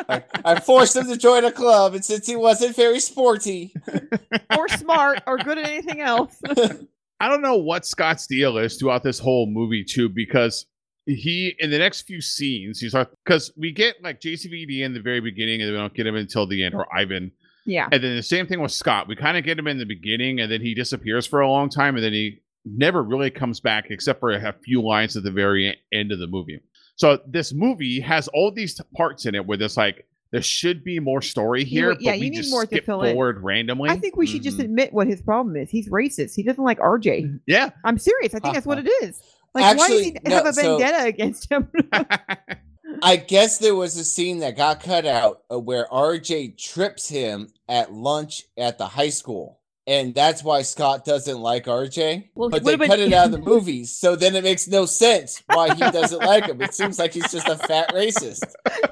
[0.09, 3.75] Like, I forced him to join a club, and since he wasn't very sporty,
[4.59, 6.41] or smart or good at anything else.
[7.21, 10.67] I don't know what Scott's deal is throughout this whole movie too, because
[11.07, 15.01] he in the next few scenes he's like because we get like JCVD in the
[15.01, 17.33] very beginning and we don't get him until the end or Ivan
[17.67, 17.89] yeah.
[17.91, 20.41] and then the same thing with Scott we kind of get him in the beginning
[20.41, 23.87] and then he disappears for a long time and then he never really comes back
[23.91, 26.61] except for a few lines at the very end of the movie
[26.97, 30.99] so this movie has all these parts in it where there's like there should be
[30.99, 33.15] more story here would- yeah, but we you need just more to skip fill in.
[33.15, 34.65] forward randomly I think we should just Mhm.
[34.65, 35.69] admit what his problem is.
[35.69, 36.35] He's racist.
[36.35, 37.39] He doesn't like RJ.
[37.47, 38.35] yeah I'm serious.
[38.35, 39.21] I think that's what it is.
[39.55, 41.69] Like, why does he Actually, have no, a so- vendetta against him?
[43.03, 47.49] I guess there was a scene that got cut out uh, where RJ trips him
[47.69, 49.61] at lunch at the high school.
[49.87, 52.29] And that's why Scott doesn't like RJ.
[52.35, 53.91] Well, but they about- cut it out of the movies.
[53.97, 56.63] So then it makes no sense why he doesn't like him.
[56.63, 58.45] It seems like he's just a fat racist.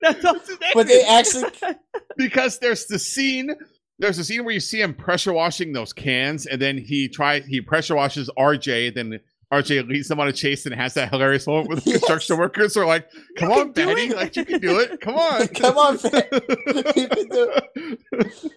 [0.00, 0.36] that's all.
[0.74, 1.50] But they actually
[2.16, 3.54] because there's the scene
[3.98, 7.44] there's a scene where you see him pressure washing those cans and then he tries
[7.46, 9.20] he pressure washes rj then
[9.52, 11.98] rj leads them on a chase and has that hilarious moment with the Yes.
[12.00, 15.46] construction workers are like come You on betty like you can do it come on
[15.54, 16.40] Come on, Betty.
[16.96, 17.52] You can do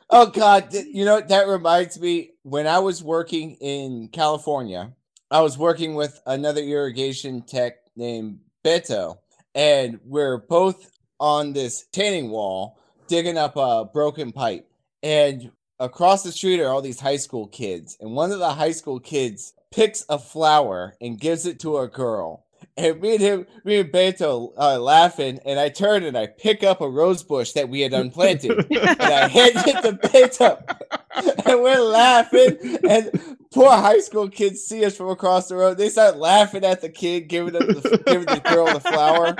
[0.10, 2.31] Oh God, you know that reminds me.
[2.43, 4.93] When I was working in California,
[5.31, 9.17] I was working with another irrigation tech named Beto,
[9.53, 14.67] and we're both on this tanning wall digging up a broken pipe.
[15.03, 18.71] And across the street are all these high school kids, and one of the high
[18.71, 22.45] school kids picks a flower and gives it to a girl.
[22.77, 26.63] And me and him, me and Beto uh, laughing, and I turn and I pick
[26.63, 31.61] up a rose bush that we had unplanted and I hand it to Beto, and
[31.61, 32.79] we're laughing.
[32.89, 35.77] And poor high school kids see us from across the road.
[35.77, 39.35] They start laughing at the kid giving the giving the girl the flower.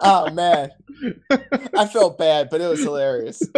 [0.00, 0.70] Oh man,
[1.76, 3.42] I felt bad, but it was hilarious.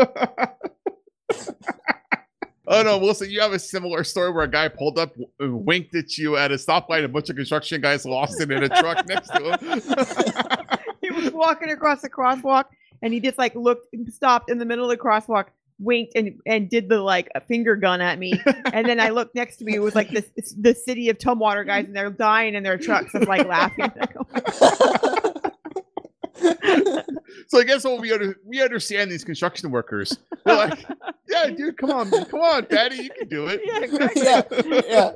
[2.66, 5.94] oh no wilson you have a similar story where a guy pulled up w- winked
[5.94, 8.68] at you at a stoplight and a bunch of construction guys lost it in a
[8.68, 10.78] truck next to him.
[11.02, 12.64] He was walking across the crosswalk
[13.02, 15.48] and he just like looked and stopped in the middle of the crosswalk
[15.78, 18.32] winked and and did the like a finger gun at me.
[18.72, 21.66] And then i looked next to me it was like this the city of tumwater
[21.66, 23.92] guys and they're dying in their trucks of like laughing
[27.48, 30.84] so i guess what we under, we understand these construction workers they're like
[31.28, 35.10] yeah dude come on come on daddy you can do it yeah yeah, yeah.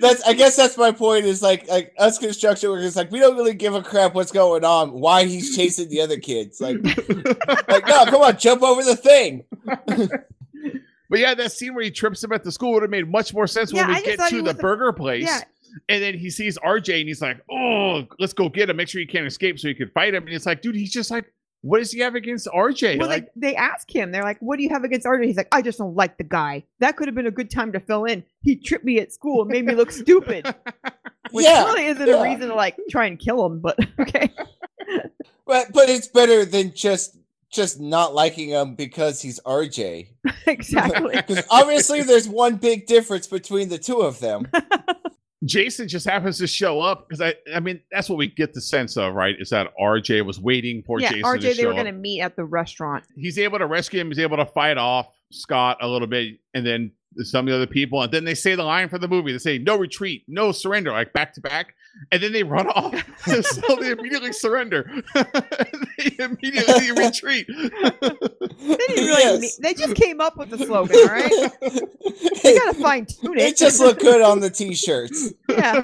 [0.00, 1.26] That's I guess that's my point.
[1.26, 4.64] Is like like us construction workers, like we don't really give a crap what's going
[4.64, 4.92] on.
[4.92, 6.58] Why he's chasing the other kids?
[6.58, 6.78] Like,
[7.68, 9.44] like no, come on, jump over the thing.
[11.10, 13.34] But yeah, that scene where he trips him at the school would have made much
[13.34, 15.24] more sense Yeah, when we get to the a- burger place.
[15.24, 15.42] yeah.
[15.88, 18.76] And then he sees RJ and he's like, Oh, let's go get him.
[18.76, 20.24] Make sure he can't escape so he can fight him.
[20.24, 22.98] And it's like, dude, he's just like, what does he have against RJ?
[22.98, 25.36] Well, like, like they ask him, they're like, "What do you have against RJ?" He's
[25.36, 26.64] like, "I just don't like the guy.
[26.78, 28.24] That could have been a good time to fill in.
[28.42, 30.46] He tripped me at school and made me look stupid."
[31.32, 32.14] Which yeah, really isn't yeah.
[32.14, 34.32] a reason to like try and kill him, but okay.
[35.46, 37.18] but but it's better than just
[37.50, 40.08] just not liking him because he's RJ.
[40.46, 41.16] exactly.
[41.16, 44.48] Because obviously, there's one big difference between the two of them.
[45.44, 48.60] Jason just happens to show up because I, I mean, that's what we get the
[48.60, 49.34] sense of, right?
[49.38, 51.78] Is that RJ was waiting for yeah, Jason RJ, they were up.
[51.78, 53.04] gonna meet at the restaurant.
[53.16, 54.08] He's able to rescue him.
[54.08, 57.66] He's able to fight off Scott a little bit, and then some of the other
[57.66, 59.32] people, and then they say the line for the movie.
[59.32, 61.74] They say "No retreat, no surrender," like back to back,
[62.12, 62.94] and then they run off.
[63.24, 64.90] so they immediately surrender.
[65.14, 67.46] they immediately retreat.
[67.48, 69.22] They didn't really.
[69.22, 69.40] Yes.
[69.40, 70.96] meet- they just came up with the slogan.
[70.96, 73.42] All right, they gotta fine tune it.
[73.42, 75.32] it just looked good on the t-shirts.
[75.48, 75.82] yeah.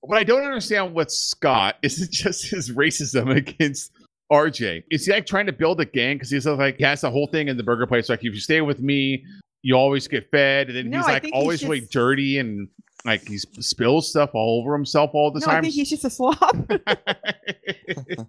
[0.00, 3.90] What I don't understand with Scott is it just his racism against
[4.30, 4.84] RJ.
[4.90, 6.16] Is he like trying to build a gang?
[6.16, 8.08] Because he's like he has the whole thing in the burger place.
[8.10, 9.24] Like if you stay with me,
[9.62, 10.68] you always get fed.
[10.68, 12.68] And then No, he's like think he's always really dirty and
[13.04, 16.10] like he spills stuff all over himself all the No, I think he's just a
[16.10, 16.38] slob.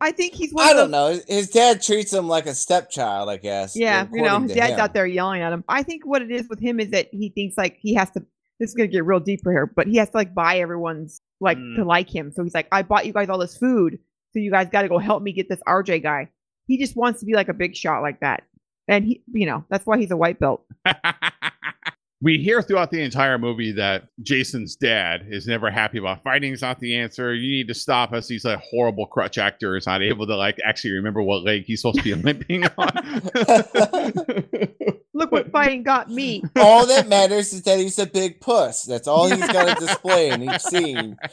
[0.02, 1.24] I think he's one I of don't those- know.
[1.36, 3.76] His dad treats him like a stepchild, I guess.
[3.76, 4.80] Yeah, you know, his to dad's him.
[4.80, 5.64] out there yelling at him.
[5.70, 8.26] I think what it is with him is that he thinks like he has to.
[8.60, 11.58] This is gonna get real deeper here, but he has to like buy everyone's like
[11.58, 11.76] Mm.
[11.78, 12.32] to like him.
[12.32, 14.00] So he's like, I bought you guys all this food,
[14.32, 16.30] so you guys got to go help me get this RJ guy.
[16.68, 18.44] He just wants to be like a big shot like that,
[18.88, 20.66] and he, you know, that's why he's a white belt.
[22.26, 26.64] we hear throughout the entire movie that Jason's dad is never happy about fighting is
[26.64, 27.36] not the answer.
[27.36, 28.28] You need to stop us.
[28.28, 29.78] He's a horrible crutch actor.
[29.78, 33.22] Is not able to like actually remember what leg he's supposed to be limping on.
[35.14, 36.42] Look what fighting got me.
[36.56, 38.86] all that matters is that he's a big puss.
[38.86, 41.18] That's all he's got to display in each scene.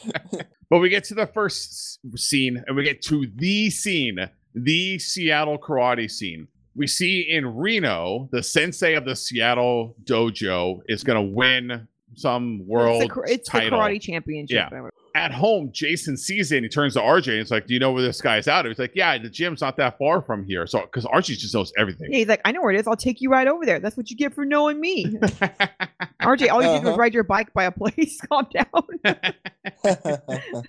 [0.68, 4.16] But we get to the first scene and we get to the scene,
[4.54, 6.48] the Seattle karate scene.
[6.74, 12.66] We see in Reno, the sensei of the Seattle dojo is going to win some
[12.66, 14.68] world it's the, kar- it's the karate championship.
[14.70, 14.88] Yeah.
[15.14, 17.80] At home, Jason sees it and he turns to RJ and it's like, Do you
[17.80, 18.64] know where this guy's out?
[18.66, 20.66] He's like, Yeah, the gym's not that far from here.
[20.66, 22.10] So, because RJ just knows everything.
[22.12, 22.86] Yeah, he's like, I know where it is.
[22.86, 23.78] I'll take you right over there.
[23.78, 25.04] That's what you get for knowing me.
[26.22, 26.96] RJ, all you did was Uh-huh.
[26.96, 28.18] ride your bike by a place.
[28.28, 30.22] Calm down.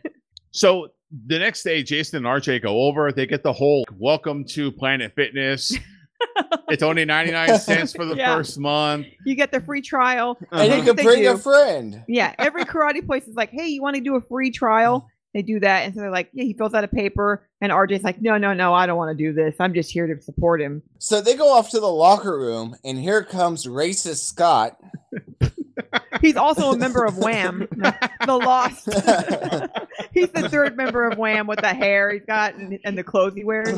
[0.56, 0.90] So
[1.28, 3.12] the next day, Jason and RJ go over.
[3.12, 5.76] They get the whole welcome to Planet Fitness.
[6.70, 8.36] it's only 99 cents for the Yeah.
[8.36, 9.08] first month.
[9.26, 10.38] You get the free trial.
[10.52, 10.86] and you Uh-huh.
[10.86, 12.04] can They bring a friend.
[12.08, 15.08] Yeah, every karate place is like, hey, you want to do a free trial?
[15.34, 15.86] They do that.
[15.86, 17.48] And so they're like, yeah, he fills out a paper.
[17.60, 19.56] And RJ's like, no, no, no, I don't want to do this.
[19.60, 20.84] I'm just here to support him.
[21.00, 24.78] So they go off to the locker room, and here comes racist Scott.
[26.24, 28.86] He's also a member of Wham, the, the Lost.
[30.14, 33.36] He's the third member of Wham with the hair he's got and, and the clothes
[33.36, 33.78] he wears.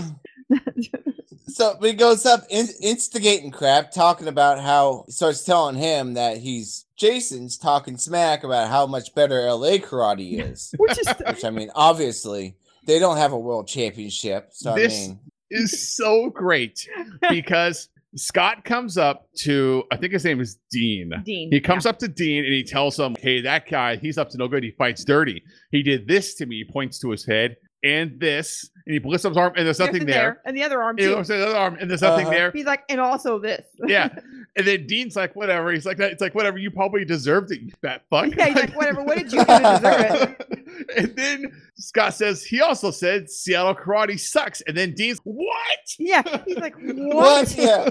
[1.47, 6.85] So he goes up in, instigating crap, talking about how starts telling him that he's
[6.95, 10.71] Jason's talking smack about how much better LA karate is.
[10.77, 14.49] Which is Which I mean, obviously they don't have a world championship.
[14.51, 16.87] So This- I mean, is so great
[17.29, 21.11] because Scott comes up to, I think his name is Dean.
[21.25, 21.49] Dean.
[21.51, 24.37] He comes up to Dean and he tells him, Hey, that guy, he's up to
[24.37, 24.63] no good.
[24.63, 25.43] He fights dirty.
[25.71, 26.63] He did this to me.
[26.65, 29.77] He points to his head and this, and he lifts up his arm, and there's
[29.77, 30.41] There's nothing the there.
[30.43, 31.11] And the other arm, He too.
[31.17, 32.33] looks at the other arm, and there's nothing Uh-huh.
[32.35, 32.51] there.
[32.51, 33.63] He's like, and also this.
[33.85, 34.09] Yeah.
[34.57, 35.71] And then Dean's like, whatever.
[35.71, 36.57] He's like, it's like, whatever.
[36.57, 38.33] You probably deserved it, you fat fuck.
[38.35, 39.03] Yeah, he's like, whatever.
[39.03, 40.97] What did you do to deserve it?
[40.97, 44.61] and then Scott says, he also said Seattle karate sucks.
[44.61, 45.79] And then Dean's, what?
[45.99, 46.21] Yeah.
[46.45, 47.15] He's like, what?
[47.15, 47.57] what?
[47.57, 47.89] Yeah.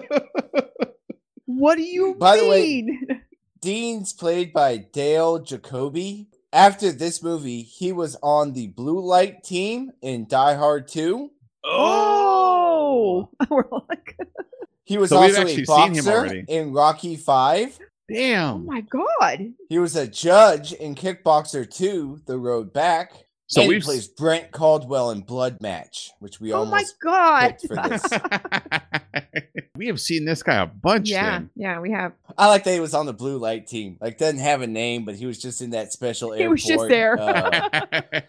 [1.47, 2.99] What do you By the way-
[3.61, 6.29] Dean's played by Dale Jacoby.
[6.53, 11.31] After this movie, he was on the blue light team in Die Hard 2.
[11.65, 13.29] oh.
[13.51, 14.17] We're like,
[14.85, 17.79] He was So also a actually seen him boxer in Rocky 5.
[18.11, 18.55] Damn.
[18.55, 18.67] oh Damn.
[18.67, 19.53] my God.
[19.69, 23.13] He was a judge in Kickboxer 2, The Road Back.
[23.47, 26.99] So and he we've plays Brent Caldwell in Blood Match, which we Oh my almost
[27.01, 27.57] God.
[27.67, 28.03] for this.
[29.77, 31.31] we have seen this guy a bunch Yeah.
[31.31, 31.51] then.
[31.55, 32.13] Yeah, we have.
[32.39, 33.99] I like that he was on the blue light team.
[34.01, 36.41] Like, doesn't have a name, but he was just in that special airport.
[36.43, 37.19] He was just there.
[37.21, 37.71] uh,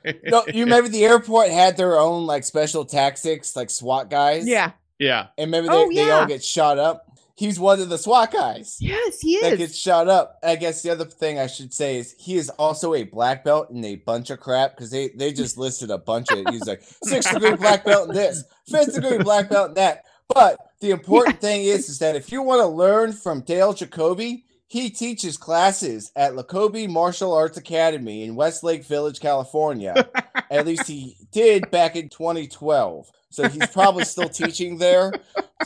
[0.26, 4.46] no, you remember the airport had their own like special tactics, like SWAT guys.
[4.48, 4.72] Yeah.
[5.00, 5.28] Yeah.
[5.38, 7.04] and maybe they, Oh, they all get shot up.
[7.38, 9.58] He's one of the SWAT guys Yes, he that is.
[9.58, 10.40] gets shot up.
[10.42, 13.70] I guess the other thing I should say is he is also a black belt
[13.72, 16.46] in a bunch of crap because they they just listed a bunch of.
[16.50, 20.04] He's like sixth degree black belt in this, fifth degree black belt in that.
[20.34, 24.46] But the important thing is is that if you want to learn from Dale Jacoby,
[24.68, 30.10] he teaches classes at Lacobe Martial Arts Academy in Westlake Village, California.
[30.52, 33.10] At least he did back in 2012.
[33.30, 35.12] So he's probably still teaching there.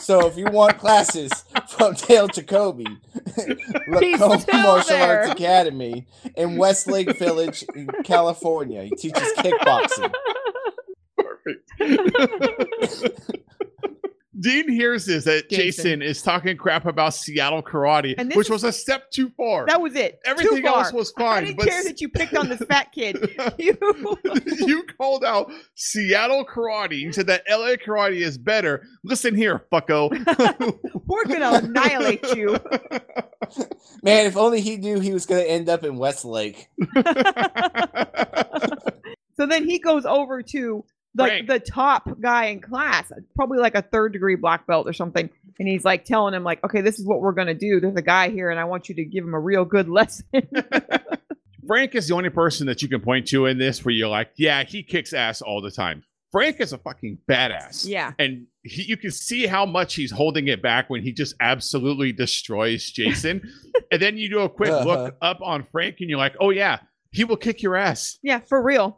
[0.00, 2.86] So if you want classes from Dale Jacoby,
[4.00, 5.20] He's Lacombe Martial there.
[5.20, 8.84] Arts Academy in Westlake Village, in California.
[8.84, 10.12] He teaches kickboxing.
[11.16, 11.70] Perfect.
[14.40, 15.84] Dean hears this that Jason.
[15.84, 16.02] Jason.
[16.02, 19.66] is talking crap about Seattle karate, And which is- was a step too far.
[19.66, 20.20] that was it.
[20.24, 20.78] Too Everything far.
[20.84, 21.26] else was fine.
[21.26, 23.16] I fine, didn't but care that you picked on this fat kid.
[23.58, 23.76] You.
[24.66, 26.98] you called out Seattle karate.
[26.98, 28.84] You said that LA karate is better.
[29.04, 30.10] Listen here, fucko.
[31.06, 32.58] We're gonna annihilate you.
[34.02, 36.68] Man, if only he knew he was going to end up in Westlake.
[39.36, 40.84] So then he goes over to
[41.16, 41.48] like Frank.
[41.48, 45.28] the top guy in class, probably like a third degree black belt or something.
[45.58, 47.80] And he's like telling him, like, okay, this is what we're gonna do.
[47.80, 50.24] There's a guy here, and I want you to give him a real good lesson.
[51.66, 54.30] Frank is the only person that you can point to in this where you're like,
[54.36, 56.02] yeah, he kicks ass all the time.
[56.32, 57.86] Frank is a fucking badass.
[57.88, 58.12] yeah.
[58.18, 62.12] And he, you can see how much he's holding it back when he just absolutely
[62.12, 63.42] destroys Jason.
[63.92, 64.84] and then you do a quick Uh-huh.
[64.86, 66.78] look up on Frank and you're like, oh, yeah,
[67.10, 68.18] he will kick your ass.
[68.22, 68.96] Yeah, for real.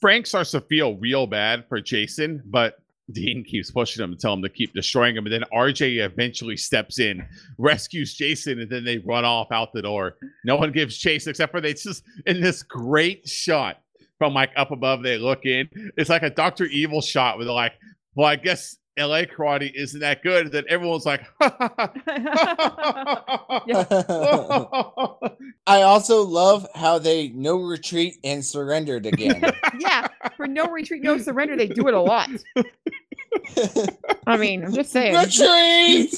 [0.00, 2.80] Frank starts to feel real bad for Jason, but
[3.12, 5.26] Dean keeps pushing him to tell him to keep destroying him.
[5.26, 9.82] And then RJ eventually steps in, rescues Jason, and then they run off out the
[9.82, 10.16] door.
[10.44, 13.78] No one gives chase except for they just in this great shot
[14.18, 15.02] from like up above.
[15.02, 15.68] They look in.
[15.96, 17.74] It's like a Doctor Evil shot they're like,
[18.14, 21.22] "Well, I guess LA karate isn't that good." And then everyone's like,
[25.66, 29.42] I also love how they no retreat and surrendered again.
[29.78, 30.08] yeah.
[30.36, 32.30] For no retreat, no surrender, they do it a lot.
[34.26, 35.14] I mean, I'm just saying.
[35.14, 36.14] Retreat!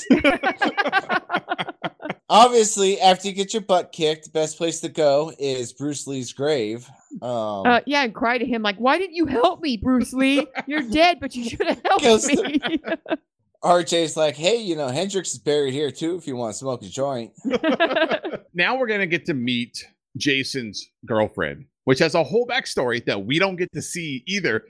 [2.29, 6.33] Obviously, after you get your butt kicked, the best place to go is Bruce Lee's
[6.33, 6.89] grave.
[7.23, 10.47] Um, Uh, yeah, and cry to him like, "Why didn't you help me, Bruce Lee?
[10.67, 12.81] You're dead, but you should have helped me."
[13.63, 16.83] RJ's like, hey, you know, Hendrix is buried here too if you want to smoke
[16.83, 17.33] a joint.
[18.55, 19.85] now we're gonna get to meet
[20.17, 24.65] Jason's girlfriend, which has a whole backstory that we don't get to see either.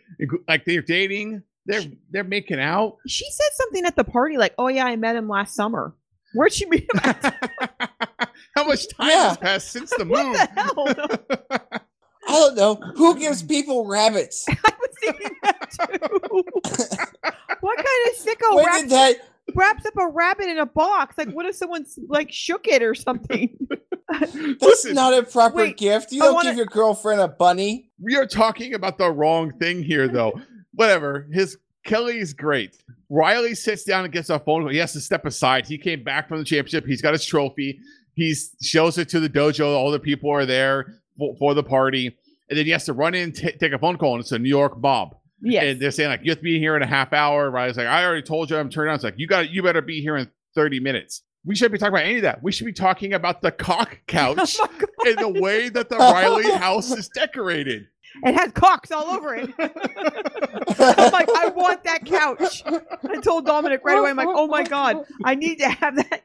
[0.48, 2.96] Like they're dating, they're they're making out.
[3.06, 5.94] she said something at the party like, "Oh yeah, I met him last summer."
[6.34, 7.00] Where'd she meet him?
[7.04, 8.30] At?
[8.56, 9.28] How much time Yeah.
[9.28, 10.26] has passed since the what
[11.66, 11.80] move?
[12.30, 12.42] The hell?
[12.52, 12.92] I don't know.
[12.96, 14.46] Who gives people rabbits?
[14.48, 16.44] I was thinking that too.
[17.60, 19.16] what kind of sicko when wraps, that?
[19.54, 21.16] wraps up a rabbit in a box?
[21.18, 23.56] Like, what if someone like shook it or something?
[24.10, 26.12] That's Listen, not a proper wait, gift.
[26.12, 27.90] You I don't wanna- give your girlfriend a bunny.
[28.00, 30.32] we are talking about the wrong thing here, though.
[30.74, 31.28] Whatever.
[31.32, 32.82] His Kelly's great.
[33.08, 34.70] Riley sits down and gets a phone call.
[34.70, 35.66] He has to step aside.
[35.66, 36.86] He came back from the championship.
[36.86, 37.80] He's got his trophy.
[38.14, 39.74] He shows it to the dojo.
[39.74, 42.16] All the people are there for, for the party.
[42.50, 44.38] And then he has to run in, t- take a phone call, and it's a
[44.38, 45.16] New York mob.
[45.40, 45.62] yes.
[45.64, 47.50] And they're saying, like, you have to be here in a half hour.
[47.50, 48.96] Riley's like, I already told you I'm turning on.
[48.96, 51.22] It's like, you got you better be here in 30 minutes.
[51.46, 52.42] We shouldn't be talking about any of that.
[52.42, 54.68] We should be talking about the cock oh couch Oh
[55.06, 57.86] and the way that the Riley house is decorated.
[58.24, 59.48] It has cocks all over it.
[59.58, 62.62] I'm like, I want that couch.
[62.66, 66.22] I told Dominic right away, I'm like, oh my God, I need to have that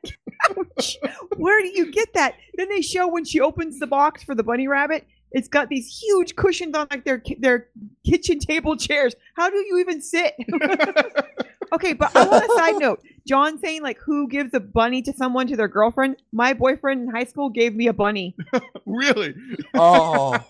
[0.48, 0.98] couch.
[1.38, 2.36] Where do you get that?
[2.56, 5.06] Then they show when she opens the box for the bunny rabbit,
[5.36, 7.68] it's got these huge cushions on like their their
[8.06, 9.14] kitchen table chairs.
[9.36, 10.34] How do you even sit?
[11.74, 13.04] okay, but I want a side note.
[13.28, 16.16] John saying like who gives a bunny to someone to their girlfriend?
[16.32, 18.36] My boyfriend in high school gave me a bunny.
[18.86, 19.36] really?
[19.76, 20.40] Oh.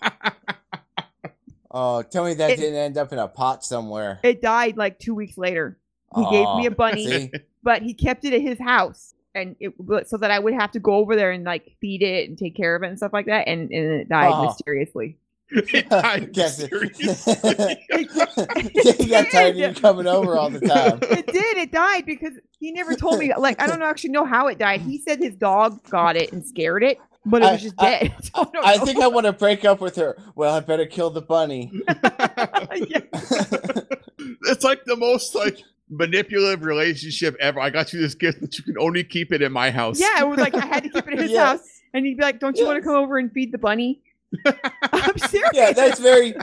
[1.78, 4.18] Oh, tell me that It- didn't end up in a pot somewhere.
[4.22, 5.76] It died like two weeks later.
[6.14, 7.04] He gave me a bunny.
[7.06, 7.30] See?
[7.62, 10.72] but he kept it at his house and it but- so that I would have
[10.72, 13.12] to go over there and like feed it and take care of it and stuff
[13.12, 14.44] like that and, and it died Oh.
[14.46, 15.18] mysteriously
[15.50, 16.72] It died Guess it.
[16.72, 17.76] mysteriously.
[19.04, 20.98] he got tired of you coming over all the time.
[21.02, 24.48] it did it died because he never told me like i don't actually know how
[24.48, 27.62] it died he said his dog got it and scared it but it I- was
[27.62, 30.16] just I- dead So I, I think I want to break up with her.
[30.36, 31.70] Well, I better kill the bunny.
[34.48, 35.58] It's like the most like
[35.88, 37.60] manipulative relationship ever.
[37.60, 40.00] I got you this gift, but you can only keep it in my house.
[40.00, 41.60] yeah it was like i had to keep it in his Yes.
[41.60, 44.00] house and he'd be like don't you want to come over and feed the bunny
[44.92, 46.34] i'm serious yeah, that's very,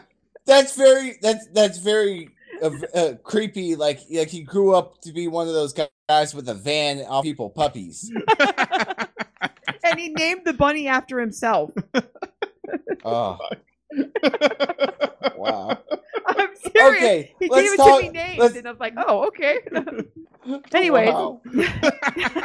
[0.46, 2.30] that's very, that's that's very
[2.62, 3.76] uh, uh, creepy.
[3.76, 5.74] Like, like he grew up to be one of those
[6.08, 8.10] guys with a van, all people puppies.
[9.84, 11.72] and he named the bunny after himself
[13.06, 13.38] Oh,
[15.38, 15.78] wow.
[16.26, 18.00] i'm serious Okay, he let's gave it talk.
[18.00, 19.60] to me named let's- and i was like oh okay
[20.74, 21.40] anyway, Wow.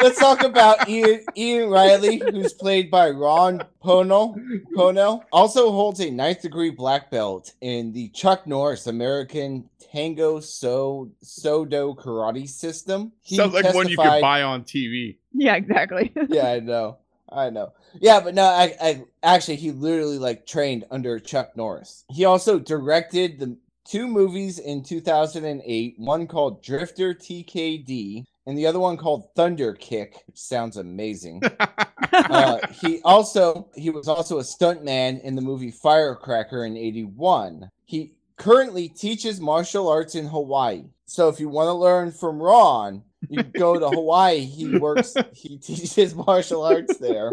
[0.00, 4.36] Let's talk about Ian, Ian Riley, who's played by Ron Pono.
[4.76, 11.10] Pono also holds a ninth degree black belt in the Chuck Norris American Tango So
[11.24, 13.10] Sodo Karate System.
[13.20, 15.16] He Sounds like one you could buy on TV.
[15.32, 16.98] yeah exactly Yeah, I know.
[17.30, 17.72] I know.
[18.00, 22.04] Yeah, but no, I, I actually he literally like trained under Chuck Norris.
[22.10, 28.80] He also directed the two movies in 2008, one called Drifter TKD and the other
[28.80, 31.42] one called Thunder Kick, which sounds amazing.
[32.12, 37.70] uh, he also he was also a stuntman in the movie Firecracker in 81.
[37.84, 40.84] He currently teaches martial arts in Hawaii.
[41.04, 44.40] So if you want to learn from Ron, you go to Hawaii.
[44.40, 45.14] He works.
[45.32, 47.32] He teaches martial arts there.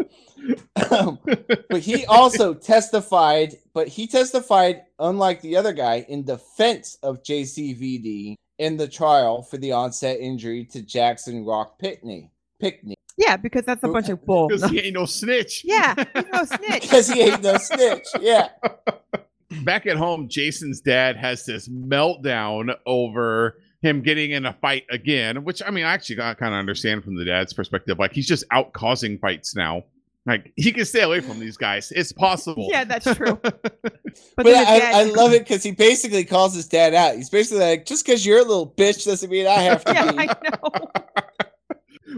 [0.90, 1.18] Um,
[1.70, 3.56] but he also testified.
[3.74, 9.58] But he testified, unlike the other guy, in defense of JCVD in the trial for
[9.58, 12.30] the onset injury to Jackson Rock Pitney.
[12.58, 15.62] Pinckney, yeah because that's a bunch of bull Because he ain't no snitch.
[15.62, 18.06] yeah he's no snitch because he ain't no snitch.
[18.18, 18.48] Yeah.
[19.62, 25.44] Back at home, Jason's dad has this meltdown over him getting in a fight again,
[25.44, 27.98] which I mean, I actually kind of understand from the dad's perspective.
[27.98, 29.84] Like he's just out causing fights now.
[30.26, 31.92] Like he can stay away from these guys.
[31.92, 32.68] It's possible.
[32.70, 33.40] Yeah, that's true.
[34.34, 37.16] But, But, I, dad- I love it because he basically calls his dad out.
[37.16, 40.10] He's basically like, just because you're a little bitch doesn't mean I have to Yeah,
[40.10, 40.18] be.
[40.20, 40.90] I know.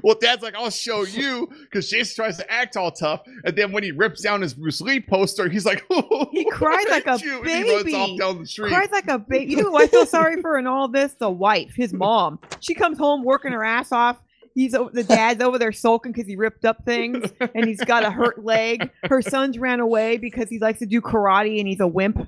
[0.09, 3.25] Well, dad's like, I'll show you because Jason tries to act all tough.
[3.45, 5.85] And then when he rips down his Bruce Lee poster, he's like,
[6.33, 7.95] He cried like a you," And he runs baby.
[7.95, 8.71] off down the street.
[8.73, 9.51] Cries like a baby.
[9.51, 11.13] You know who I feel sorry for in all this?
[11.13, 12.39] The wife, his mom.
[12.61, 14.17] She comes home working her ass off.
[14.55, 18.11] he's the dad's over there sulking because he ripped up things and he's got a
[18.11, 18.91] hurt leg.
[19.05, 22.17] Her son's ran away because he likes to do karate and he's a wimp.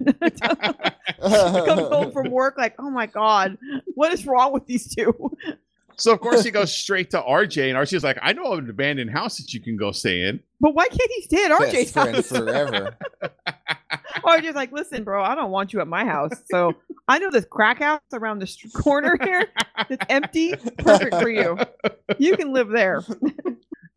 [1.23, 3.57] Comes home from work like, oh my god,
[3.95, 5.35] what is wrong with these two?
[6.01, 8.71] So of course he goes straight to RJ, and RJ's like, "I know of an
[8.71, 11.75] abandoned house that you can go stay in." But why can't he stay at Best
[11.75, 12.39] RJ's friends house?
[12.39, 12.97] forever.
[14.25, 16.33] RJ's like, listen, bro, I don't want you at my house.
[16.51, 16.75] So
[17.09, 19.47] I know this crack house around the st- corner here
[19.89, 20.55] that's empty.
[20.79, 21.59] Perfect for you.
[22.19, 23.05] You can live there.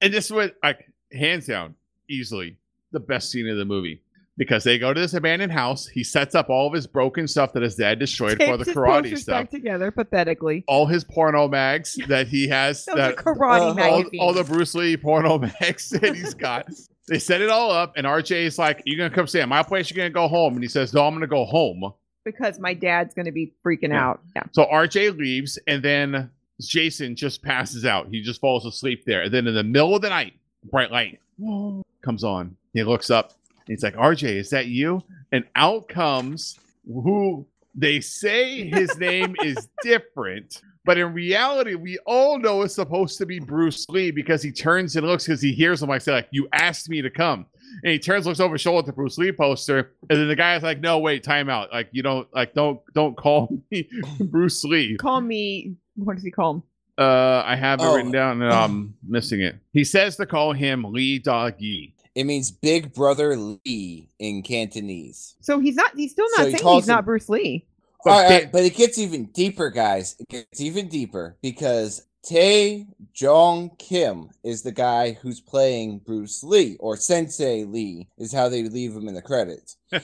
[0.02, 1.76] And this was like hands down,
[2.10, 2.58] easily
[2.92, 4.03] the best scene of the movie
[4.38, 5.88] because they go to this abandoned house.
[5.88, 9.18] He sets up all of his broken stuff that his dad destroyed for the karate
[9.18, 9.44] stuff.
[9.44, 10.64] back together pathetically.
[10.68, 14.74] All his porno mags that he has, Those that karate uh, all, all the Bruce
[14.76, 16.68] Lee porno mags that he's got.
[17.08, 19.62] They set it all up, and RJ is like, "You're gonna come stay at my
[19.62, 19.92] place?
[19.92, 21.94] You're gonna go home?" And he says, "No, I'm gonna go home."
[22.26, 24.02] because my dad's going to be freaking Yeah.
[24.08, 24.22] out.
[24.34, 24.44] Yeah.
[24.54, 26.30] So RJ leaves, and then
[26.62, 28.08] Jason just passes out.
[28.10, 29.24] He just falls asleep there.
[29.24, 30.32] And then in the middle of the night,
[30.72, 31.20] bright light
[32.02, 32.56] comes on.
[32.74, 33.34] He looks up.
[33.68, 35.02] And he's like, RJ, is that you?
[35.32, 37.46] And out comes who
[37.76, 40.62] they say his name is different.
[40.86, 44.98] But in reality, we all know it's supposed to be Bruce Lee because he turns
[44.98, 47.46] and looks because he hears him like say, like, you asked me to come.
[47.84, 50.36] And he turns, looks over his shoulder at the Bruce Lee poster, and then the
[50.36, 51.72] guy's like, "No, wait, time out.
[51.74, 53.90] Like, you don't like, don't, don't call me
[54.20, 56.64] Bruce Lee." Call me, what does he call him?
[57.00, 57.96] Uh, I have it Oh.
[57.96, 59.56] written down, and I'm missing it.
[59.72, 61.96] He says to call him Lee Dog Yi.
[62.16, 65.36] It means Big Brother Lee in Cantonese.
[65.42, 67.66] So he's not, he's still not he saying calls he's not Bruce Lee.
[68.04, 70.16] But all right, all right, but it gets even deeper, guys.
[70.20, 76.78] It gets even deeper because Tai Chung Kim is the guy who's playing Bruce Lee,
[76.80, 79.78] or Sensei Lee, is how they leave him in the credits.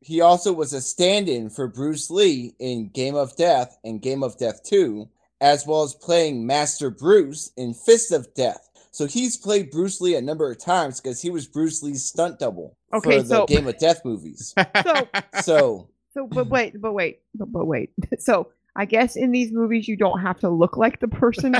[0.00, 4.36] He also was a stand-in for Bruce Lee in Game of Death and Game of
[4.36, 5.08] Death 2,
[5.40, 8.68] as well as playing Master Bruce in Fist of Death.
[8.94, 12.38] So he's played Bruce Lee a number of times because he was Bruce Lee's stunt
[12.38, 14.54] double Okay, for the so- Game of Death movies.
[14.84, 15.08] So,
[15.42, 17.90] So so, but wait, but wait, but, but wait.
[18.20, 21.56] So I guess in these movies, you don't have to look like the person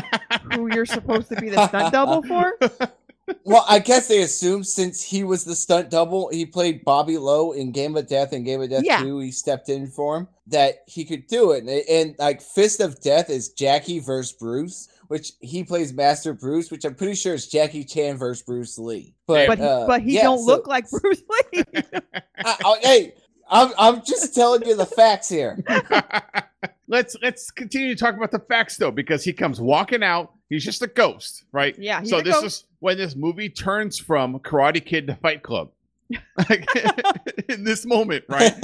[0.53, 2.57] who you're supposed to be the stunt double for.
[3.45, 7.53] Well, I guess they assumed since he was the stunt double, he played Bobby Lowe
[7.53, 9.01] in Game of Death and Game of Death Yeah.
[9.03, 9.19] 2.
[9.21, 11.65] He stepped in for him that he could do it.
[11.65, 16.71] And, and like Fist of Death is Jackie versus Bruce, which he plays Master Bruce,
[16.71, 19.15] which I'm pretty sure is Jackie Chan versus Bruce Lee.
[19.27, 21.63] But But, uh, but he yeah, don't so- look like Bruce Lee.
[22.39, 23.15] I- I- hey,
[23.51, 25.63] I'm I'm just telling you the facts here.
[26.89, 30.33] let's let's continue to talk about the facts though, because he comes walking out.
[30.49, 31.75] He's just a ghost, right?
[31.79, 32.01] yeah.
[32.01, 32.47] He's so a this ghost.
[32.47, 35.71] is when this movie turns from Karate Kid to Fight Club.
[37.49, 38.55] In this moment, right?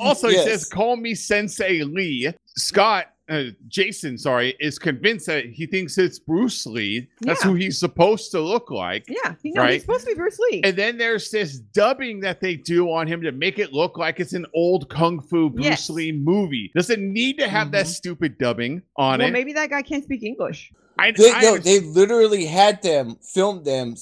[0.00, 5.64] Also, he says, "Call me Sensei Lee." Scott, uh, Jason, sorry, is convinced that he
[5.66, 7.08] thinks it's Bruce Lee.
[7.22, 7.50] That's Yeah.
[7.50, 9.04] who he's supposed to look like.
[9.08, 9.72] Yeah, he, no, Right.
[9.74, 10.60] he's supposed to be Bruce Lee.
[10.64, 14.20] And then there's this dubbing that they do on him to make it look like
[14.20, 15.90] it's an old kung fu Bruce Yes.
[15.90, 16.70] Lee movie.
[16.74, 17.94] Does it need to have that Mhm.
[17.94, 19.24] stupid dubbing on it.
[19.24, 19.32] well, it?
[19.32, 20.72] maybe that guy can't speak English.
[20.98, 23.94] I, They, I no, haven't- they literally had them filmed them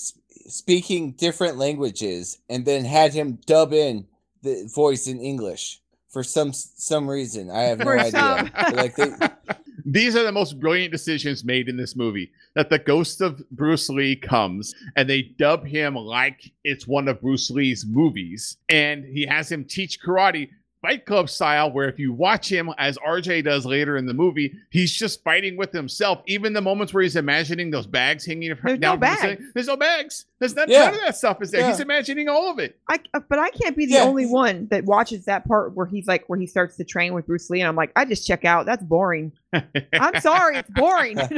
[0.49, 4.07] speaking different languages and then had him dub in
[4.43, 7.51] the voice in English for some some reason.
[7.51, 8.51] I have no idea.
[8.74, 9.12] like they,
[9.84, 12.30] These are the most brilliant decisions made in this movie.
[12.55, 17.20] That the ghost of Bruce Lee comes and they dub him like it's one of
[17.20, 18.57] Bruce Lee's movies.
[18.68, 20.51] And he has him teach karate
[20.83, 24.55] Fight Club style, where if you watch him as RJ does later in the movie,
[24.70, 26.22] he's just fighting with himself.
[26.26, 29.37] Even the moments where he's imagining those bags hanging There's down no from the ceiling,
[29.37, 29.53] bags.
[29.55, 30.24] there's no bags.
[30.39, 30.85] There's none, Yeah.
[30.87, 31.66] none of that stuff is there.
[31.68, 32.78] He's imagining all of it.
[32.89, 34.05] I, uh, but I can't be the Yeah.
[34.05, 37.26] only one that watches that part where he's like, where he starts to train with
[37.26, 38.64] Bruce Lee, and I'm like, I just check out.
[38.64, 39.33] That's boring.
[39.53, 41.17] I'm sorry, it's boring.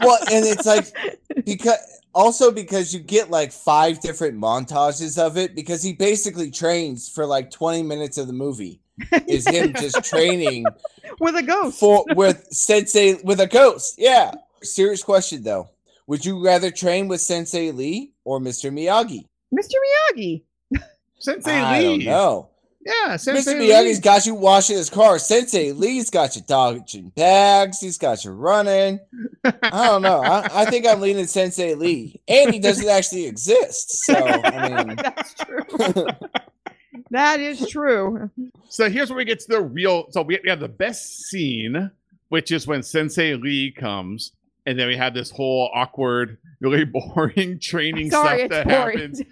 [0.00, 0.86] well, and it's like
[1.44, 1.78] because
[2.14, 7.24] also because you get like five different montages of it because he basically trains for
[7.26, 8.80] like 20 minutes of the movie
[9.26, 10.64] is him just training
[11.20, 11.78] with a ghost.
[11.80, 14.30] for with sensei with a ghost yeah
[14.62, 15.68] serious question though
[16.06, 19.24] would you rather train with sensei lee or mr miyagi
[19.54, 19.74] Mr.
[20.16, 20.42] Miyagi.
[21.18, 21.84] Sensei i Lee.
[21.84, 22.48] don't know
[22.84, 23.68] Yeah, Sensei mr Lee.
[23.70, 28.32] miyagi's got you washing his car sensei lee's got you dodging bags he's got you
[28.32, 28.98] running
[29.44, 34.04] i don't know I, I think i'm leaning sensei lee and he doesn't actually exist
[34.04, 36.06] so i mean That's true.
[37.10, 38.30] that is true.
[38.68, 40.06] So here's where we get to the real.
[40.10, 41.90] So we we have the best scene,
[42.28, 44.32] which is when Sensei Lee comes,
[44.66, 46.84] and then we have this whole awkward, really
[47.14, 48.98] boring training Sorry, stuff that boring.
[48.98, 49.22] happens.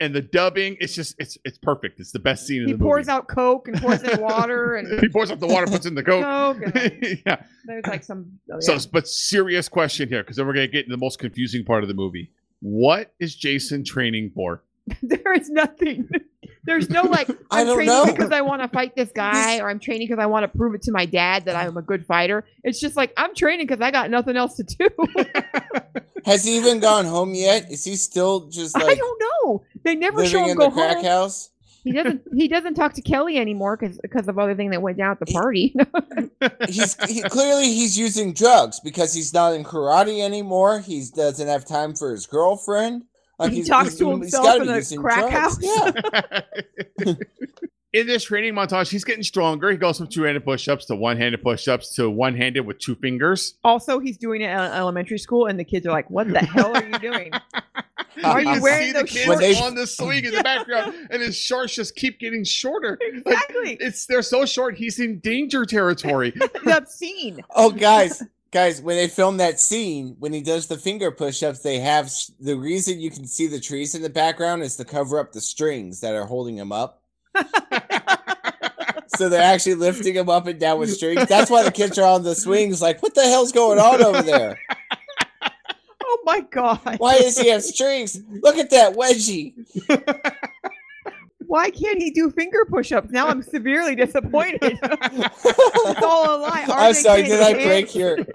[0.00, 0.76] and the dubbing.
[0.80, 2.00] It's just it's it's perfect.
[2.00, 3.16] It's the best scene in He the pours movie.
[3.16, 6.02] out Coke and pours in water and he pours out the water, puts in the
[6.02, 6.24] coke.
[6.24, 6.62] Coke.
[6.74, 7.42] And yeah.
[7.66, 8.38] there's like some.
[8.52, 11.64] oh, So, but serious question here, because then we're gonna get into the most confusing
[11.64, 12.30] part of the movie.
[12.60, 14.62] What is Jason training for?
[15.02, 16.08] there is nothing.
[16.64, 17.28] There's no like.
[17.50, 18.06] I'm I don't training know.
[18.06, 20.74] because I want to fight this guy, or I'm training because I want to prove
[20.74, 22.44] it to my dad that I'm a good fighter.
[22.64, 24.88] It's just like I'm training because I got nothing else to do.
[26.24, 27.70] Has he even gone home yet?
[27.70, 29.64] Is he still just like I don't know.
[29.82, 31.04] They never show him go home.
[31.04, 31.50] house?
[31.84, 32.22] He doesn't.
[32.32, 35.18] He doesn't talk to Kelly anymore because because of other thing that went down at
[35.18, 35.74] the party.
[36.68, 40.78] He's he, clearly he's using drugs because he's not in karate anymore.
[40.78, 43.04] He doesn't have time for his girlfriend.
[43.42, 45.32] Like He he's, talks he's, to he's himself in be a crack drugs.
[45.32, 45.58] house.
[47.04, 47.14] Yeah.
[47.92, 49.70] in this training montage, he's getting stronger.
[49.70, 53.54] He goes from two-handed push-ups to one-handed push-ups to one-handed with two fingers.
[53.64, 56.74] also, he's doing it at elementary school, and the kids are like, "What the hell
[56.76, 57.32] are you doing?"
[58.24, 60.42] Are you can wearing see the those kids When they- on the swing in the
[60.42, 62.98] background, and his shorts just keep getting shorter.
[63.00, 63.76] Like, Exactly.
[63.80, 64.76] it's they're so short.
[64.76, 66.32] He's in danger territory.
[66.36, 67.40] It's obscene.
[67.56, 68.22] Oh, guys,
[68.52, 72.54] guys, when they film that scene, when he does the finger push-ups, they have the
[72.54, 76.00] reason you can see the trees in the background is to cover up the strings
[76.00, 77.02] that are holding him up.
[79.16, 81.26] so they're actually lifting him up and down with strings.
[81.26, 82.80] That's why the kids are on the swings.
[82.80, 84.58] Like, what the hell's going on over there?
[86.04, 86.98] Oh my god.
[86.98, 88.20] Why does he have strings?
[88.42, 89.54] Look at that wedgie.
[91.52, 93.10] Why can't he do finger push-ups?
[93.10, 94.58] Now I'm severely disappointed.
[94.82, 96.64] it's all a lie.
[96.66, 97.64] I'm sorry, did I dance.
[97.66, 98.18] break your?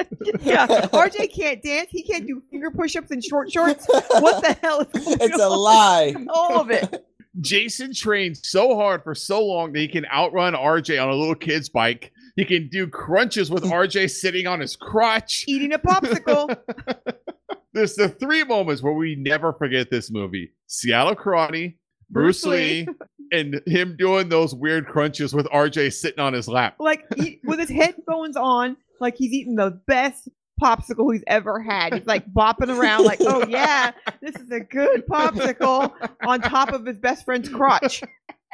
[0.41, 1.89] Yeah, RJ can't dance.
[1.89, 3.87] He can't do finger push-ups in short shorts.
[3.87, 6.13] What the hell is going It's a lie.
[6.29, 7.07] All of it.
[7.41, 11.33] Jason trained so hard for so long that he can outrun RJ on a little
[11.33, 12.11] kid's bike.
[12.35, 15.43] He can do crunches with RJ sitting on his crotch.
[15.47, 16.55] Eating a popsicle.
[17.73, 21.77] There's the three moments where we never forget this movie Seattle Karate,
[22.09, 22.93] Bruce, Bruce Lee, Lee.
[23.31, 26.75] and him doing those weird crunches with RJ sitting on his lap.
[26.79, 30.29] like he, with his headphones on, like he's eating the best
[30.61, 31.93] popsicle he's ever had.
[31.93, 33.91] He's like bopping around, like, "Oh yeah,
[34.21, 35.91] this is a good popsicle."
[36.23, 38.01] On top of his best friend's crotch.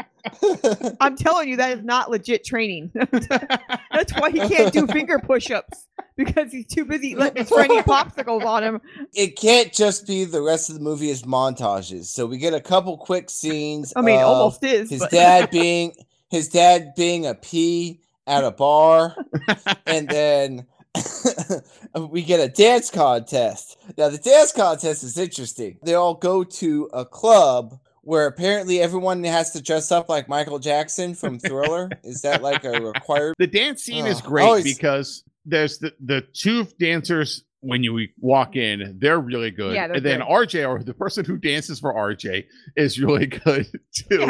[1.02, 2.92] I'm telling you, that is not legit training.
[2.94, 7.86] That's why he can't do finger push-ups because he's too busy letting his friend eat
[7.86, 8.82] popsicles on him.
[9.14, 12.06] it can't just be the rest of the movie is montages.
[12.06, 13.94] So we get a couple quick scenes.
[13.96, 14.90] I mean, almost is.
[14.90, 15.94] his but- dad being
[16.30, 19.16] his dad being a P at a bar,
[19.86, 20.66] and then
[22.10, 23.78] we get a dance contest.
[23.98, 25.78] Now the dance contest is interesting.
[25.84, 30.60] They all go to a club where apparently everyone has to dress up like Michael
[30.60, 31.90] Jackson from Thriller.
[32.04, 33.36] is that like a required?
[33.40, 37.82] The dance scene is Oh, great oh, always- because there's the, the two dancers when
[37.82, 39.74] you walk in, they're really good.
[39.74, 40.20] Yeah, they're and then.
[40.20, 42.44] RJ or the person who dances for RJ
[42.76, 44.20] is really good too.
[44.20, 44.26] Yeah,